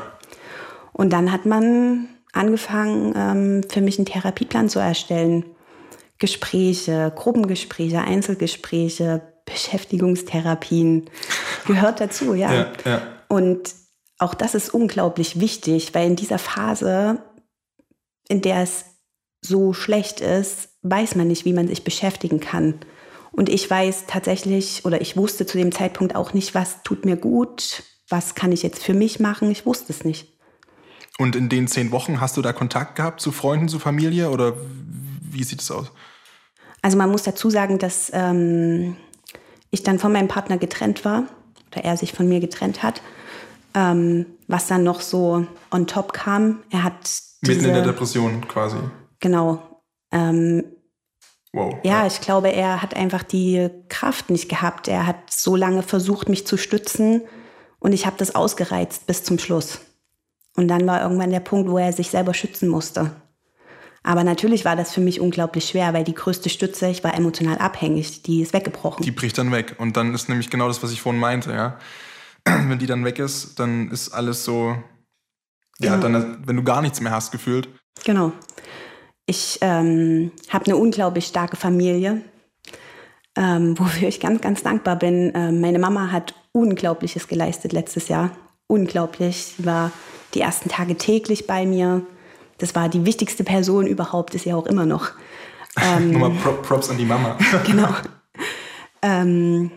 Und 0.92 1.12
dann 1.12 1.30
hat 1.30 1.46
man 1.46 2.08
angefangen, 2.32 3.14
ähm, 3.16 3.62
für 3.68 3.80
mich 3.80 3.98
einen 3.98 4.06
Therapieplan 4.06 4.68
zu 4.68 4.80
erstellen. 4.80 5.44
Gespräche, 6.18 7.12
Gruppengespräche, 7.14 8.00
Einzelgespräche, 8.00 9.22
Beschäftigungstherapien 9.48 11.11
gehört 11.66 12.00
dazu, 12.00 12.34
ja. 12.34 12.52
ja, 12.52 12.72
ja. 12.84 13.02
Und 13.28 13.74
auch 14.18 14.34
das 14.34 14.54
ist 14.54 14.74
unglaublich 14.74 15.40
wichtig, 15.40 15.94
weil 15.94 16.06
in 16.06 16.16
dieser 16.16 16.38
Phase, 16.38 17.22
in 18.28 18.42
der 18.42 18.62
es 18.62 18.84
so 19.40 19.72
schlecht 19.72 20.20
ist, 20.20 20.70
weiß 20.82 21.14
man 21.14 21.28
nicht, 21.28 21.44
wie 21.44 21.52
man 21.52 21.68
sich 21.68 21.84
beschäftigen 21.84 22.40
kann. 22.40 22.80
Und 23.30 23.48
ich 23.48 23.70
weiß 23.70 24.04
tatsächlich, 24.08 24.84
oder 24.84 25.00
ich 25.00 25.16
wusste 25.16 25.46
zu 25.46 25.58
dem 25.58 25.70
Zeitpunkt 25.70 26.16
auch 26.16 26.32
nicht, 26.32 26.54
was 26.54 26.82
tut 26.82 27.04
mir 27.04 27.16
gut, 27.16 27.84
was 28.08 28.34
kann 28.34 28.52
ich 28.52 28.62
jetzt 28.62 28.82
für 28.82 28.94
mich 28.94 29.20
machen. 29.20 29.50
Ich 29.50 29.66
wusste 29.66 29.92
es 29.92 30.04
nicht. 30.04 30.37
Und 31.18 31.37
in 31.37 31.48
den 31.48 31.68
zehn 31.68 31.92
Wochen 31.92 32.20
hast 32.20 32.37
du 32.37 32.42
da 32.42 32.52
Kontakt 32.52 32.96
gehabt 32.96 33.20
zu 33.20 33.32
Freunden, 33.32 33.68
zu 33.68 33.78
Familie 33.78 34.30
oder 34.30 34.54
wie 35.20 35.44
sieht 35.44 35.61
es 35.61 35.70
aus? 35.70 35.92
Also 36.82 36.96
man 36.96 37.11
muss 37.11 37.24
dazu 37.24 37.50
sagen, 37.50 37.78
dass 37.78 38.11
ähm, 38.14 38.96
ich 39.70 39.83
dann 39.83 39.98
von 39.98 40.12
meinem 40.12 40.28
Partner 40.28 40.59
getrennt 40.59 41.04
war 41.04 41.24
oder 41.70 41.85
er 41.85 41.96
sich 41.96 42.12
von 42.12 42.28
mir 42.28 42.40
getrennt 42.40 42.83
hat. 42.83 43.02
Ähm, 43.74 44.26
was 44.46 44.66
dann 44.66 44.83
noch 44.83 45.00
so 45.00 45.46
on 45.70 45.87
top 45.87 46.12
kam, 46.12 46.62
er 46.70 46.85
hat. 46.85 47.20
Diese, 47.42 47.52
Mitten 47.52 47.64
in 47.66 47.74
der 47.74 47.85
Depression 47.85 48.48
quasi. 48.48 48.78
Genau. 49.20 49.62
Ähm, 50.11 50.64
wow. 51.52 51.74
Ja, 51.85 52.00
ja, 52.00 52.07
ich 52.07 52.20
glaube, 52.20 52.48
er 52.48 52.83
hat 52.83 52.94
einfach 52.96 53.22
die 53.22 53.68
Kraft 53.88 54.31
nicht 54.31 54.48
gehabt. 54.48 54.88
Er 54.88 55.07
hat 55.07 55.31
so 55.31 55.54
lange 55.54 55.83
versucht, 55.83 56.28
mich 56.28 56.46
zu 56.46 56.57
stützen 56.57 57.22
und 57.78 57.92
ich 57.92 58.07
habe 58.07 58.16
das 58.18 58.35
ausgereizt 58.35 59.07
bis 59.07 59.22
zum 59.22 59.38
Schluss. 59.38 59.81
Und 60.57 60.66
dann 60.68 60.87
war 60.87 61.02
irgendwann 61.02 61.31
der 61.31 61.40
Punkt, 61.40 61.70
wo 61.70 61.78
er 61.78 61.92
sich 61.92 62.11
selber 62.11 62.35
schützen 62.35 62.68
musste. 62.68 63.12
Aber 64.02 64.24
natürlich 64.24 64.64
war 64.64 64.76
das 64.76 64.92
für 64.92 65.00
mich 65.00 65.20
unglaublich 65.20 65.66
schwer, 65.66 65.92
weil 65.92 66.04
die 66.04 66.14
größte 66.14 66.48
Stütze, 66.48 66.88
ich 66.88 67.02
war 67.04 67.14
emotional 67.14 67.58
abhängig, 67.58 68.22
die 68.22 68.42
ist 68.42 68.52
weggebrochen. 68.52 69.04
Die 69.04 69.11
bricht 69.11 69.37
dann 69.38 69.52
weg. 69.52 69.74
Und 69.78 69.96
dann 69.96 70.14
ist 70.14 70.28
nämlich 70.28 70.50
genau 70.50 70.68
das, 70.68 70.82
was 70.82 70.92
ich 70.92 71.00
vorhin 71.00 71.20
meinte, 71.20 71.52
ja. 71.52 71.78
Wenn 72.44 72.78
die 72.78 72.87
dann 72.87 73.04
weg 73.04 73.18
ist, 73.18 73.58
dann 73.58 73.90
ist 73.90 74.11
alles 74.11 74.44
so, 74.44 74.76
ja, 75.80 75.96
genau. 75.96 76.18
dann, 76.20 76.46
wenn 76.46 76.56
du 76.56 76.62
gar 76.62 76.82
nichts 76.82 77.00
mehr 77.00 77.12
hast 77.12 77.30
gefühlt. 77.30 77.68
Genau. 78.04 78.32
Ich 79.26 79.58
ähm, 79.61 80.32
habe 80.48 80.66
eine 80.66 80.76
unglaublich 80.76 81.26
starke 81.26 81.56
Familie, 81.56 82.22
ähm, 83.37 83.78
wofür 83.78 84.08
ich 84.08 84.20
ganz, 84.20 84.40
ganz 84.40 84.62
dankbar 84.62 84.96
bin. 84.96 85.32
Ähm, 85.34 85.61
meine 85.61 85.78
Mama 85.78 86.11
hat 86.11 86.34
Unglaubliches 86.52 87.28
geleistet 87.28 87.72
letztes 87.72 88.08
Jahr. 88.08 88.30
Unglaublich. 88.66 89.54
Sie 89.56 89.66
war 89.66 89.92
die 90.34 90.40
ersten 90.40 90.68
Tage 90.68 90.96
täglich 90.96 91.46
bei 91.46 91.66
mir 91.66 92.06
das 92.58 92.74
war 92.74 92.88
die 92.88 93.04
wichtigste 93.04 93.44
Person 93.44 93.86
überhaupt, 93.86 94.34
ist 94.34 94.44
ja 94.44 94.56
auch 94.56 94.66
immer 94.66 94.86
noch. 94.86 95.10
Ähm, 95.80 96.10
Nochmal 96.10 96.32
Props 96.62 96.90
an 96.90 96.98
die 96.98 97.04
Mama. 97.04 97.38
genau. 97.66 97.88
Ähm, 99.00 99.70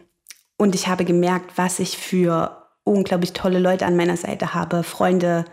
und 0.57 0.73
ich 0.73 0.87
habe 0.87 1.05
gemerkt, 1.05 1.59
was 1.59 1.77
ich 1.77 1.95
für 1.95 2.61
unglaublich 2.83 3.33
tolle 3.33 3.59
Leute 3.59 3.85
an 3.85 3.95
meiner 3.95 4.17
Seite 4.17 4.55
habe, 4.55 4.81
Freunde, 4.81 5.45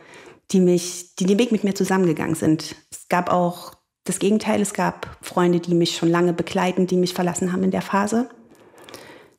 die 0.50 0.60
mich, 0.60 1.14
die 1.16 1.26
den 1.26 1.38
Weg 1.38 1.52
mit 1.52 1.64
mir 1.64 1.74
zusammengegangen 1.74 2.34
sind. 2.34 2.76
Es 2.90 3.08
gab 3.08 3.30
auch 3.30 3.72
das 4.04 4.18
Gegenteil, 4.18 4.62
es 4.62 4.72
gab 4.72 5.18
Freunde, 5.20 5.60
die 5.60 5.74
mich 5.74 5.96
schon 5.96 6.08
lange 6.08 6.32
begleiten, 6.32 6.86
die 6.86 6.96
mich 6.96 7.12
verlassen 7.12 7.52
haben 7.52 7.62
in 7.62 7.70
der 7.70 7.82
Phase, 7.82 8.30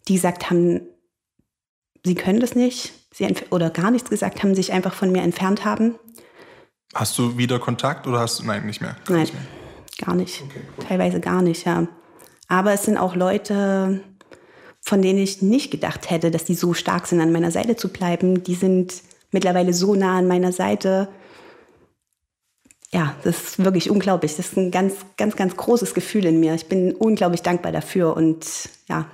die 0.08 0.14
gesagt 0.14 0.50
haben, 0.50 0.82
sie 2.06 2.16
können 2.16 2.40
das 2.40 2.56
nicht, 2.56 2.94
sie 3.12 3.28
oder 3.50 3.72
gar 3.72 3.90
nichts 3.90 4.10
gesagt 4.10 4.44
haben, 4.44 4.54
sich 4.54 4.72
einfach 4.72 4.94
von 4.94 5.12
mir 5.12 5.24
entfernt 5.24 5.66
haben. 5.66 5.96
Hast 6.94 7.18
du 7.18 7.38
wieder 7.38 7.60
Kontakt 7.60 8.08
oder 8.08 8.20
hast 8.20 8.40
du, 8.40 8.46
nein, 8.46 8.66
nicht 8.66 8.82
mehr? 8.82 8.96
Gar 9.06 9.18
nein, 9.18 9.22
nicht 9.22 9.34
mehr. 9.34 9.44
gar 10.06 10.16
nicht. 10.16 10.44
Okay, 10.44 10.88
Teilweise 10.88 11.20
gar 11.20 11.42
nicht, 11.42 11.66
ja. 11.66 11.88
Aber 12.48 12.74
es 12.74 12.84
sind 12.84 12.98
auch 12.98 13.16
Leute, 13.16 14.02
von 14.82 15.02
denen 15.02 15.20
ich 15.20 15.42
nicht 15.42 15.70
gedacht 15.70 16.10
hätte, 16.10 16.32
dass 16.32 16.46
die 16.46 16.56
so 16.56 16.74
stark 16.74 17.06
sind, 17.06 17.22
an 17.22 17.32
meiner 17.32 17.52
Seite 17.52 17.76
zu 17.76 17.90
bleiben. 17.90 18.44
Die 18.44 18.56
sind 18.56 19.04
mittlerweile 19.32 19.74
so 19.74 19.94
nah 19.94 20.18
an 20.18 20.28
meiner 20.28 20.52
Seite. 20.52 21.10
Ja, 22.92 23.16
das 23.24 23.40
ist 23.40 23.64
wirklich 23.64 23.92
unglaublich. 23.92 24.36
Das 24.36 24.48
ist 24.48 24.58
ein 24.58 24.72
ganz, 24.72 24.96
ganz, 25.16 25.36
ganz 25.36 25.56
großes 25.56 25.94
Gefühl 25.94 26.26
in 26.26 26.40
mir. 26.40 26.56
Ich 26.56 26.68
bin 26.68 26.94
unglaublich 26.94 27.44
dankbar 27.44 27.72
dafür 27.72 28.18
und 28.18 28.48
ja, 28.88 29.06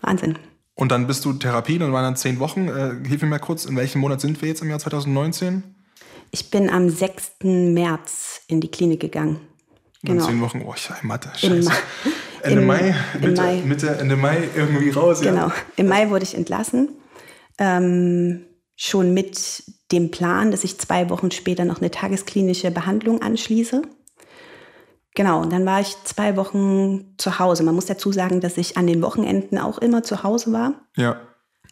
Wahnsinn. 0.00 0.36
Und 0.74 0.90
dann 0.90 1.06
bist 1.06 1.24
du 1.24 1.32
Therapien 1.34 1.82
und 1.82 1.92
waren 1.92 2.02
dann 2.02 2.16
zehn 2.16 2.40
Wochen. 2.40 2.66
Äh, 2.66 3.06
hilf 3.06 3.22
mir 3.22 3.28
mal 3.28 3.38
kurz, 3.38 3.66
in 3.66 3.76
welchem 3.76 4.00
Monat 4.00 4.20
sind 4.20 4.42
wir 4.42 4.48
jetzt 4.48 4.62
im 4.62 4.70
Jahr 4.70 4.80
2019? 4.80 5.62
Ich 6.34 6.50
bin 6.50 6.68
am 6.68 6.90
6. 6.90 7.44
März 7.44 8.40
in 8.48 8.60
die 8.60 8.68
Klinik 8.68 8.98
gegangen. 8.98 9.38
Genau. 10.02 10.26
Zehn 10.26 10.40
Wochen, 10.40 10.64
oh, 10.66 10.74
ich 10.76 10.90
habe 10.90 11.06
Mathe, 11.06 11.30
scheiße. 11.32 11.70
Ende 12.42 12.60
Im, 12.60 12.66
Mai, 12.66 12.92
Mitte, 13.20 13.40
Mai. 13.40 13.62
Mitte, 13.64 13.88
Ende 13.90 14.16
Mai 14.16 14.48
irgendwie 14.56 14.90
raus. 14.90 15.22
Ja. 15.22 15.30
Genau, 15.30 15.52
im 15.76 15.86
Mai 15.86 16.10
wurde 16.10 16.24
ich 16.24 16.34
entlassen. 16.34 16.88
Ähm, 17.56 18.46
schon 18.74 19.14
mit 19.14 19.62
dem 19.92 20.10
Plan, 20.10 20.50
dass 20.50 20.64
ich 20.64 20.80
zwei 20.80 21.08
Wochen 21.08 21.30
später 21.30 21.64
noch 21.64 21.80
eine 21.80 21.92
tagesklinische 21.92 22.72
Behandlung 22.72 23.22
anschließe. 23.22 23.82
Genau, 25.14 25.40
und 25.40 25.52
dann 25.52 25.64
war 25.64 25.82
ich 25.82 25.94
zwei 26.02 26.36
Wochen 26.36 27.14
zu 27.16 27.38
Hause. 27.38 27.62
Man 27.62 27.76
muss 27.76 27.86
dazu 27.86 28.10
sagen, 28.10 28.40
dass 28.40 28.58
ich 28.58 28.76
an 28.76 28.88
den 28.88 29.02
Wochenenden 29.02 29.56
auch 29.56 29.78
immer 29.78 30.02
zu 30.02 30.24
Hause 30.24 30.52
war. 30.52 30.84
Ja. 30.96 31.16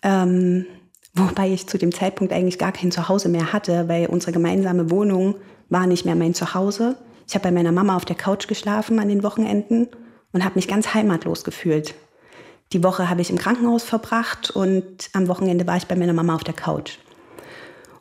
Ähm, 0.05 0.67
Wobei 1.15 1.51
ich 1.51 1.67
zu 1.67 1.79
dem 1.79 1.93
Zeitpunkt 1.93 2.33
eigentlich 2.33 2.59
gar 2.59 2.73
kein 2.73 2.91
Zuhause 2.91 3.29
mehr 3.29 3.53
hatte, 3.53 3.89
weil 3.89 4.07
unsere 4.07 4.33
gemeinsame 4.33 4.91
Wohnung 4.91 5.35
war 5.69 5.87
nicht 5.87 6.05
mehr 6.05 6.15
mein 6.15 6.35
Zuhause. 6.35 6.97
Ich 7.29 7.35
habe 7.35 7.45
bei 7.45 7.53
meiner 7.53 7.73
Mama 7.73 7.97
auf 7.97 8.05
der 8.05 8.17
Couch 8.17 8.49
geschlafen 8.49 8.99
an 8.99 9.09
den 9.09 9.23
Wochenenden 9.23 9.89
und 10.33 10.45
habe 10.45 10.55
mich 10.57 10.69
ganz 10.69 10.95
heimatlos 10.95 11.45
gefühlt. 11.45 11.95
Die 12.73 12.83
Woche 12.83 13.11
habe 13.11 13.21
ich 13.21 13.31
im 13.31 13.37
Krankenhaus 13.37 13.83
verbracht 13.83 14.51
und 14.51 15.11
am 15.13 15.29
Wochenende 15.29 15.67
war 15.67 15.77
ich 15.77 15.87
bei 15.87 15.97
meiner 15.97 16.15
Mama 16.15 16.35
auf 16.35 16.45
der 16.45 16.55
Couch. 16.55 16.99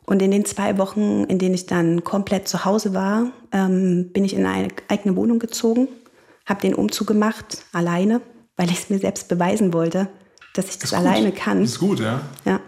Und 0.06 0.22
in 0.22 0.30
den 0.30 0.44
zwei 0.44 0.78
Wochen, 0.78 1.24
in 1.24 1.38
denen 1.38 1.54
ich 1.54 1.66
dann 1.66 2.04
komplett 2.04 2.48
zu 2.48 2.64
Hause 2.64 2.94
war, 2.94 3.32
ähm, 3.52 4.10
bin 4.12 4.24
ich 4.24 4.34
in 4.34 4.44
eine 4.46 4.68
eigene 4.88 5.16
Wohnung 5.16 5.38
gezogen, 5.38 5.88
habe 6.46 6.62
den 6.62 6.74
Umzug 6.74 7.06
gemacht, 7.06 7.64
alleine, 7.72 8.20
weil 8.56 8.70
ich 8.70 8.80
es 8.80 8.90
mir 8.90 8.98
selbst 8.98 9.28
beweisen 9.28 9.72
wollte, 9.72 10.08
dass 10.54 10.68
ich 10.68 10.78
das, 10.78 10.90
das 10.90 10.94
alleine 10.94 11.32
kann. 11.32 11.60
Das 11.60 11.72
ist 11.72 11.78
gut, 11.78 12.00
ja. 12.00 12.22
Ja. 12.44 12.60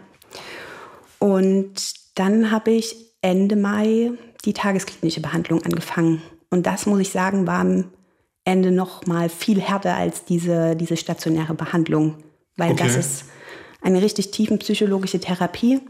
Und 1.24 1.94
dann 2.16 2.50
habe 2.50 2.72
ich 2.72 2.94
Ende 3.22 3.56
Mai 3.56 4.10
die 4.44 4.52
tagesklinische 4.52 5.22
Behandlung 5.22 5.62
angefangen. 5.62 6.20
Und 6.50 6.66
das, 6.66 6.84
muss 6.84 7.00
ich 7.00 7.08
sagen, 7.08 7.46
war 7.46 7.60
am 7.60 7.92
Ende 8.44 8.70
noch 8.70 9.06
mal 9.06 9.30
viel 9.30 9.58
härter 9.58 9.96
als 9.96 10.26
diese, 10.26 10.76
diese 10.76 10.98
stationäre 10.98 11.54
Behandlung. 11.54 12.16
Weil 12.58 12.72
okay. 12.72 12.82
das 12.84 12.96
ist 12.96 13.24
eine 13.80 14.02
richtig 14.02 14.32
tiefenpsychologische 14.32 15.18
Therapie. 15.18 15.80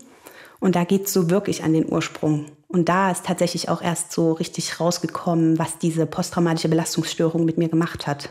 Und 0.61 0.77
da 0.77 0.85
geht 0.85 1.07
es 1.07 1.13
so 1.13 1.29
wirklich 1.31 1.65
an 1.65 1.73
den 1.73 1.93
Ursprung. 1.93 2.47
Und 2.69 2.89
da 2.89 3.11
ist 3.11 3.27
tatsächlich 3.27 3.69
auch 3.69 3.83
erst 3.83 4.13
so 4.13 4.35
richtig 4.35 4.79
rausgekommen, 4.79 5.59
was 5.59 5.79
diese 5.79 6.07
posttraumatische 6.07 6.69
Belastungsstörung 6.69 7.45
mit 7.45 7.59
mir 7.59 7.69
gemacht 7.69 8.07
hat. 8.07 8.29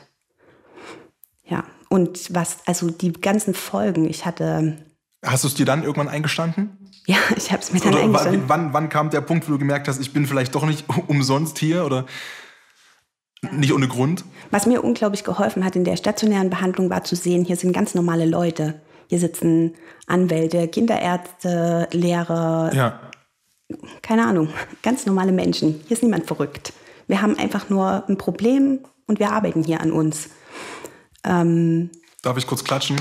Ja, 1.44 1.66
und 1.90 2.34
was, 2.34 2.60
also 2.66 2.90
die 2.90 3.12
ganzen 3.12 3.54
Folgen, 3.54 4.10
ich 4.10 4.26
hatte. 4.26 4.78
Hast 5.24 5.44
du 5.44 5.48
es 5.48 5.54
dir 5.54 5.66
dann 5.66 5.84
irgendwann 5.84 6.10
eingestanden? 6.10 6.78
Ja, 7.06 7.18
ich 7.36 7.52
habe 7.52 7.62
es 7.62 7.72
mir 7.72 7.80
dann 7.80 7.96
eingestanden. 7.96 8.44
Wann, 8.48 8.74
wann 8.74 8.90
kam 8.90 9.10
der 9.10 9.22
Punkt, 9.22 9.48
wo 9.48 9.54
du 9.54 9.60
gemerkt 9.60 9.88
hast, 9.88 10.00
ich 10.02 10.14
bin 10.14 10.26
vielleicht 10.28 10.54
doch 10.56 10.66
nicht 10.66 10.86
umsonst 11.08 11.58
hier 11.60 11.86
oder 11.86 12.06
nicht 13.52 13.74
ohne 13.74 13.88
Grund? 13.88 14.24
Was 14.52 14.66
mir 14.66 14.84
unglaublich 14.84 15.24
geholfen 15.24 15.66
hat 15.66 15.76
in 15.76 15.84
der 15.84 15.98
stationären 15.98 16.50
Behandlung 16.50 16.90
war 16.90 17.04
zu 17.04 17.16
sehen, 17.16 17.44
hier 17.46 17.56
sind 17.56 17.74
ganz 17.74 17.94
normale 17.96 18.26
Leute. 18.26 18.82
Hier 19.10 19.20
sitzen 19.20 19.74
Anwälte, 20.08 20.68
Kinderärzte, 20.70 21.88
Lehrer, 21.92 22.72
Ja. 22.74 23.00
keine 24.02 24.26
Ahnung, 24.26 24.50
ganz 24.82 25.06
normale 25.06 25.32
Menschen. 25.34 25.82
Hier 25.88 25.98
ist 25.98 26.04
niemand 26.04 26.26
verrückt. 26.26 26.74
Wir 27.08 27.22
haben 27.22 27.38
einfach 27.38 27.70
nur 27.70 28.08
ein 28.08 28.18
Problem 28.18 28.80
und 29.08 29.20
wir 29.20 29.32
arbeiten 29.32 29.64
hier 29.64 29.82
an 29.82 29.92
uns. 29.92 30.30
Ähm, 31.26 31.90
Darf 32.22 32.38
ich 32.38 32.48
kurz 32.48 32.64
klatschen? 32.64 32.96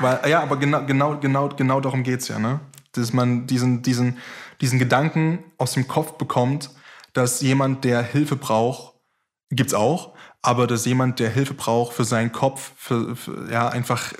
Weil, 0.00 0.28
ja, 0.28 0.42
aber 0.42 0.56
genau, 0.56 0.84
genau, 0.84 1.18
genau, 1.18 1.48
genau 1.48 1.80
darum 1.80 2.02
geht's 2.02 2.28
ja, 2.28 2.38
ne? 2.38 2.60
Dass 2.92 3.12
man 3.12 3.46
diesen, 3.46 3.82
diesen, 3.82 4.18
diesen 4.60 4.78
Gedanken 4.78 5.44
aus 5.58 5.72
dem 5.72 5.86
Kopf 5.88 6.12
bekommt, 6.12 6.70
dass 7.12 7.40
jemand, 7.40 7.84
der 7.84 8.02
Hilfe 8.02 8.36
braucht, 8.36 8.94
gibt's 9.50 9.74
auch, 9.74 10.14
aber 10.42 10.66
dass 10.66 10.84
jemand, 10.84 11.18
der 11.18 11.30
Hilfe 11.30 11.54
braucht 11.54 11.94
für 11.94 12.04
seinen 12.04 12.32
Kopf, 12.32 12.72
für, 12.76 13.16
für 13.16 13.50
ja, 13.50 13.68
einfach, 13.68 14.12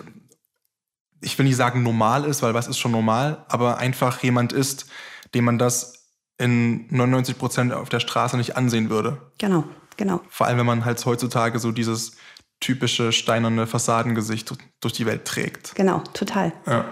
ich 1.21 1.39
will 1.39 1.47
nicht 1.47 1.57
sagen 1.57 1.83
normal 1.83 2.25
ist, 2.25 2.43
weil 2.43 2.55
was 2.55 2.69
ist 2.69 2.79
schon 2.79 2.93
normal, 2.93 3.45
aber 3.49 3.79
einfach 3.79 4.23
jemand 4.23 4.53
ist, 4.53 4.87
dem 5.35 5.45
man 5.45 5.59
das 5.59 6.11
in 6.39 6.87
99 6.95 7.39
Prozent 7.39 7.73
auf 7.73 7.89
der 7.89 8.01
Straße 8.01 8.37
nicht 8.37 8.57
ansehen 8.57 8.91
würde. 8.91 9.19
genau, 9.39 9.65
genau. 9.97 10.21
Vor 10.29 10.47
allem, 10.47 10.59
wenn 10.59 10.67
man 10.67 10.85
halt 10.85 11.05
heutzutage 11.05 11.59
so 11.59 11.73
dieses 11.73 12.17
typische 12.61 13.13
steinerne 13.13 13.67
Fassadengesicht 13.67 14.53
durch 14.81 14.95
die 14.95 15.07
Welt 15.07 15.25
trägt. 15.25 15.75
Genau, 15.75 16.03
total. 16.15 16.53
Ja. 16.67 16.85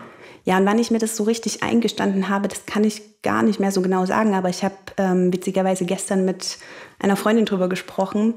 Ja, 0.44 0.58
und 0.58 0.66
wann 0.66 0.78
ich 0.78 0.90
mir 0.90 0.98
das 0.98 1.16
so 1.16 1.24
richtig 1.24 1.62
eingestanden 1.62 2.28
habe, 2.28 2.48
das 2.48 2.66
kann 2.66 2.84
ich 2.84 3.22
gar 3.22 3.42
nicht 3.42 3.60
mehr 3.60 3.72
so 3.72 3.80
genau 3.80 4.04
sagen. 4.04 4.34
Aber 4.34 4.50
ich 4.50 4.62
habe 4.62 4.74
ähm, 4.98 5.32
witzigerweise 5.32 5.86
gestern 5.86 6.26
mit 6.26 6.58
einer 6.98 7.16
Freundin 7.16 7.46
drüber 7.46 7.68
gesprochen, 7.68 8.34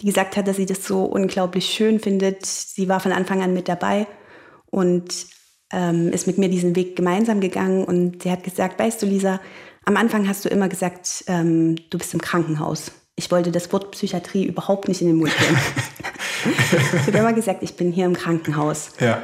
die 0.00 0.06
gesagt 0.06 0.36
hat, 0.36 0.46
dass 0.46 0.56
sie 0.56 0.66
das 0.66 0.84
so 0.84 1.04
unglaublich 1.04 1.66
schön 1.66 2.00
findet. 2.00 2.44
Sie 2.44 2.88
war 2.88 3.00
von 3.00 3.12
Anfang 3.12 3.42
an 3.42 3.54
mit 3.54 3.66
dabei 3.66 4.06
und 4.66 5.26
ähm, 5.72 6.12
ist 6.12 6.26
mit 6.26 6.36
mir 6.36 6.50
diesen 6.50 6.76
Weg 6.76 6.96
gemeinsam 6.96 7.40
gegangen. 7.40 7.84
Und 7.84 8.22
sie 8.22 8.30
hat 8.30 8.44
gesagt, 8.44 8.78
weißt 8.78 9.02
du, 9.02 9.06
Lisa, 9.06 9.40
am 9.86 9.96
Anfang 9.96 10.28
hast 10.28 10.44
du 10.44 10.50
immer 10.50 10.68
gesagt, 10.68 11.24
ähm, 11.28 11.76
du 11.88 11.96
bist 11.96 12.12
im 12.12 12.20
Krankenhaus. 12.20 12.92
Ich 13.16 13.30
wollte 13.30 13.50
das 13.50 13.72
Wort 13.72 13.90
Psychiatrie 13.92 14.44
überhaupt 14.44 14.86
nicht 14.86 15.00
in 15.00 15.08
den 15.08 15.16
Mund 15.16 15.32
nehmen. 15.40 15.58
sie 16.70 17.12
hat 17.12 17.14
immer 17.14 17.32
gesagt, 17.32 17.62
ich 17.62 17.76
bin 17.76 17.92
hier 17.92 18.06
im 18.06 18.14
Krankenhaus. 18.14 18.90
Ja. 19.00 19.22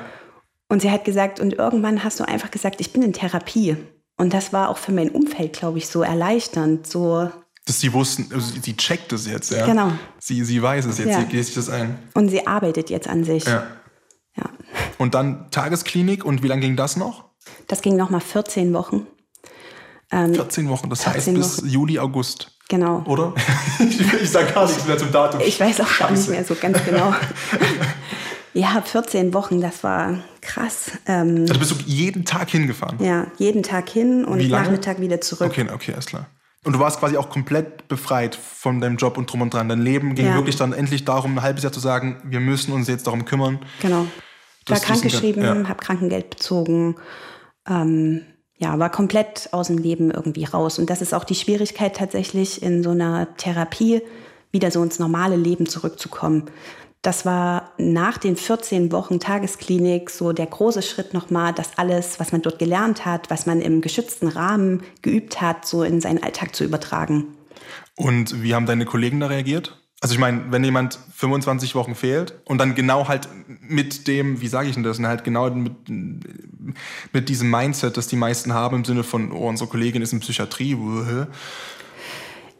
Und 0.68 0.82
sie 0.82 0.90
hat 0.90 1.04
gesagt, 1.04 1.40
und 1.40 1.52
irgendwann 1.54 2.02
hast 2.04 2.20
du 2.20 2.24
einfach 2.26 2.50
gesagt, 2.50 2.80
ich 2.80 2.92
bin 2.92 3.02
in 3.02 3.12
Therapie. 3.12 3.76
Und 4.16 4.32
das 4.32 4.52
war 4.52 4.68
auch 4.68 4.78
für 4.78 4.92
mein 4.92 5.10
Umfeld, 5.10 5.52
glaube 5.54 5.78
ich, 5.78 5.88
so 5.88 6.02
erleichternd. 6.02 6.86
So 6.86 7.30
Dass 7.66 7.80
sie 7.80 7.92
wussten, 7.92 8.28
also 8.32 8.52
sie 8.60 8.76
checkt 8.76 9.12
es 9.12 9.26
jetzt, 9.26 9.50
ja. 9.50 9.66
Genau. 9.66 9.92
Sie, 10.18 10.44
sie 10.44 10.62
weiß 10.62 10.86
es 10.86 10.98
jetzt, 10.98 11.10
Ja. 11.10 11.20
sie 11.20 11.26
geht 11.26 11.44
sich 11.44 11.54
das 11.54 11.68
ein. 11.68 11.98
und 12.14 12.28
sie 12.28 12.46
arbeitet 12.46 12.90
jetzt 12.90 13.08
an 13.08 13.24
sich. 13.24 13.44
Ja. 13.44 13.66
Ja. 14.36 14.50
Und 14.98 15.14
dann 15.14 15.50
Tagesklinik 15.50 16.24
und 16.24 16.42
wie 16.42 16.48
lange 16.48 16.62
ging 16.62 16.76
das 16.76 16.96
noch? 16.96 17.24
Das 17.66 17.82
ging 17.82 17.96
nochmal 17.96 18.20
14 18.20 18.72
Wochen. 18.72 19.06
14 20.10 20.68
Wochen, 20.68 20.90
das 20.90 21.06
heißt 21.06 21.24
14 21.24 21.34
bis 21.34 21.62
Juli, 21.66 21.98
August, 21.98 22.53
Genau. 22.68 23.02
oder? 23.06 23.34
ich 24.22 24.30
sage 24.30 24.52
gar 24.52 24.66
nichts 24.66 24.86
mehr 24.86 24.96
zum 24.98 25.12
Datum. 25.12 25.40
Ich 25.44 25.60
weiß 25.60 25.80
auch 25.82 25.98
gar 25.98 26.10
nicht 26.10 26.20
Scheiße. 26.20 26.30
mehr 26.30 26.44
so 26.44 26.54
ganz 26.54 26.82
genau. 26.84 27.14
ja, 28.54 28.80
14 28.82 29.34
Wochen, 29.34 29.60
das 29.60 29.84
war 29.84 30.18
krass. 30.40 30.92
Ähm, 31.06 31.44
Also 31.48 31.58
bist 31.58 31.70
du 31.72 31.76
jeden 31.86 32.24
Tag 32.24 32.50
hingefahren? 32.50 33.02
ja, 33.04 33.26
jeden 33.38 33.62
Tag 33.62 33.88
hin 33.90 34.24
und? 34.24 34.48
Nachmittag 34.48 35.00
wieder 35.00 35.20
zurück. 35.20 35.48
Okay, 35.50 35.66
okay, 35.72 35.92
alles 35.92 36.06
klar. 36.06 36.26
Und 36.64 36.72
du 36.72 36.78
warst 36.78 36.98
quasi 37.00 37.18
auch 37.18 37.28
komplett 37.28 37.88
befreit 37.88 38.34
von 38.34 38.80
deinem 38.80 38.96
Job 38.96 39.18
und 39.18 39.30
drum 39.30 39.42
und 39.42 39.52
dran. 39.52 39.68
Dein 39.68 39.82
Leben 39.82 40.14
ging 40.14 40.26
Ja. 40.26 40.34
wirklich 40.36 40.56
dann 40.56 40.72
endlich 40.72 41.04
darum, 41.04 41.36
ein 41.36 41.42
halbes 41.42 41.62
Jahr 41.62 41.72
zu 41.72 41.80
sagen, 41.80 42.22
wir 42.24 42.40
müssen 42.40 42.72
uns 42.72 42.88
jetzt 42.88 43.06
darum 43.06 43.26
kümmern. 43.26 43.58
Genau. 43.82 44.06
Ich 44.64 44.70
war 44.70 44.80
krankgeschrieben, 44.80 45.42
ja. 45.42 45.68
habe 45.68 45.84
Krankengeld 45.84 46.30
bezogen. 46.30 46.96
Ähm, 47.68 48.22
ja, 48.64 48.78
war 48.78 48.90
komplett 48.90 49.50
aus 49.52 49.66
dem 49.66 49.76
Leben 49.76 50.10
irgendwie 50.10 50.44
raus. 50.44 50.78
Und 50.78 50.88
das 50.88 51.02
ist 51.02 51.12
auch 51.12 51.24
die 51.24 51.34
Schwierigkeit 51.34 51.96
tatsächlich 51.96 52.62
in 52.62 52.82
so 52.82 52.90
einer 52.90 53.36
Therapie, 53.36 54.00
wieder 54.52 54.70
so 54.70 54.82
ins 54.82 54.98
normale 54.98 55.36
Leben 55.36 55.66
zurückzukommen. 55.66 56.44
Das 57.02 57.26
war 57.26 57.72
nach 57.76 58.16
den 58.16 58.36
14 58.36 58.90
Wochen 58.90 59.20
Tagesklinik 59.20 60.08
so 60.08 60.32
der 60.32 60.46
große 60.46 60.80
Schritt 60.80 61.12
nochmal, 61.12 61.52
das 61.52 61.76
alles, 61.76 62.18
was 62.18 62.32
man 62.32 62.40
dort 62.40 62.58
gelernt 62.58 63.04
hat, 63.04 63.28
was 63.28 63.44
man 63.44 63.60
im 63.60 63.82
geschützten 63.82 64.28
Rahmen 64.28 64.82
geübt 65.02 65.42
hat, 65.42 65.66
so 65.66 65.82
in 65.82 66.00
seinen 66.00 66.22
Alltag 66.22 66.56
zu 66.56 66.64
übertragen. 66.64 67.36
Und 67.96 68.42
wie 68.42 68.54
haben 68.54 68.64
deine 68.64 68.86
Kollegen 68.86 69.20
da 69.20 69.26
reagiert? 69.26 69.83
Also 70.04 70.12
ich 70.12 70.20
meine, 70.20 70.42
wenn 70.50 70.62
jemand 70.62 70.98
25 71.14 71.74
Wochen 71.74 71.94
fehlt 71.94 72.34
und 72.44 72.58
dann 72.58 72.74
genau 72.74 73.08
halt 73.08 73.26
mit 73.46 74.06
dem, 74.06 74.42
wie 74.42 74.48
sage 74.48 74.68
ich 74.68 74.74
denn 74.74 74.82
das, 74.82 74.98
ne, 74.98 75.08
halt 75.08 75.24
genau 75.24 75.48
mit, 75.48 75.72
mit 77.10 77.28
diesem 77.30 77.50
Mindset, 77.50 77.96
das 77.96 78.06
die 78.06 78.16
meisten 78.16 78.52
haben 78.52 78.76
im 78.76 78.84
Sinne 78.84 79.02
von, 79.02 79.32
oh, 79.32 79.48
unsere 79.48 79.70
Kollegin 79.70 80.02
ist 80.02 80.12
in 80.12 80.20
Psychiatrie, 80.20 80.76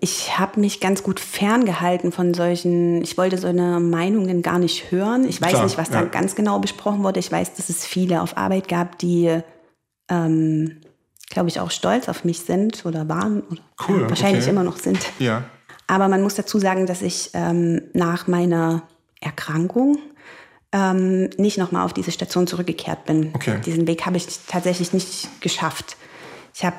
Ich 0.01 0.39
habe 0.39 0.59
mich 0.59 0.81
ganz 0.81 1.03
gut 1.03 1.21
ferngehalten 1.21 2.13
von 2.13 2.33
solchen, 2.33 3.03
ich 3.03 3.19
wollte 3.19 3.37
so 3.37 3.49
eine 3.49 3.79
Meinungen 3.79 4.41
gar 4.41 4.59
nicht 4.59 4.91
hören. 4.91 5.29
Ich 5.29 5.43
weiß 5.43 5.51
Klar, 5.51 5.65
nicht, 5.65 5.77
was 5.77 5.91
da 5.91 6.01
ja. 6.01 6.07
ganz 6.07 6.37
genau 6.37 6.61
besprochen 6.61 7.03
wurde. 7.03 7.21
Ich 7.21 7.31
weiß, 7.31 7.57
dass 7.57 7.69
es 7.69 7.85
viele 7.85 8.23
auf 8.23 8.39
Arbeit 8.39 8.69
gab, 8.69 8.99
die, 9.01 9.41
ähm, 10.09 10.81
glaube 11.29 11.51
ich, 11.51 11.61
auch 11.61 11.71
stolz 11.71 12.09
auf 12.09 12.25
mich 12.25 12.41
sind 12.41 12.87
oder 12.87 13.07
waren 13.07 13.43
oder 13.43 13.61
Cool, 13.87 14.01
ja, 14.01 14.09
wahrscheinlich 14.09 14.45
okay. 14.45 14.51
immer 14.51 14.65
noch 14.65 14.79
sind. 14.79 14.99
ja. 15.19 15.45
Aber 15.87 16.09
man 16.09 16.23
muss 16.23 16.35
dazu 16.35 16.59
sagen, 16.59 16.87
dass 16.87 17.03
ich 17.03 17.31
ähm, 17.35 17.83
nach 17.93 18.27
meiner 18.27 18.83
Erkrankung 19.21 19.99
ähm, 20.73 21.31
nicht 21.37 21.59
nochmal 21.59 21.85
auf 21.85 21.93
diese 21.93 22.11
Station 22.11 22.47
zurückgekehrt 22.47 23.05
bin. 23.05 23.31
Okay. 23.35 23.61
Diesen 23.65 23.87
Weg 23.87 24.07
habe 24.07 24.17
ich 24.17 24.27
tatsächlich 24.47 24.93
nicht 24.93 25.29
geschafft. 25.41 25.97
Ich 26.55 26.65
habe 26.65 26.77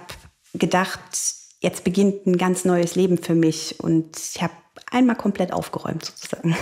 gedacht, 0.54 1.00
jetzt 1.62 1.84
beginnt 1.84 2.26
ein 2.26 2.38
ganz 2.38 2.65
neues 2.65 2.96
Leben 2.96 3.18
für 3.18 3.36
mich 3.36 3.80
und 3.80 4.18
ich 4.18 4.41
habe 4.41 4.54
einmal 4.91 5.15
komplett 5.15 5.54
aufgeräumt 5.54 6.06
sozusagen. 6.06 6.56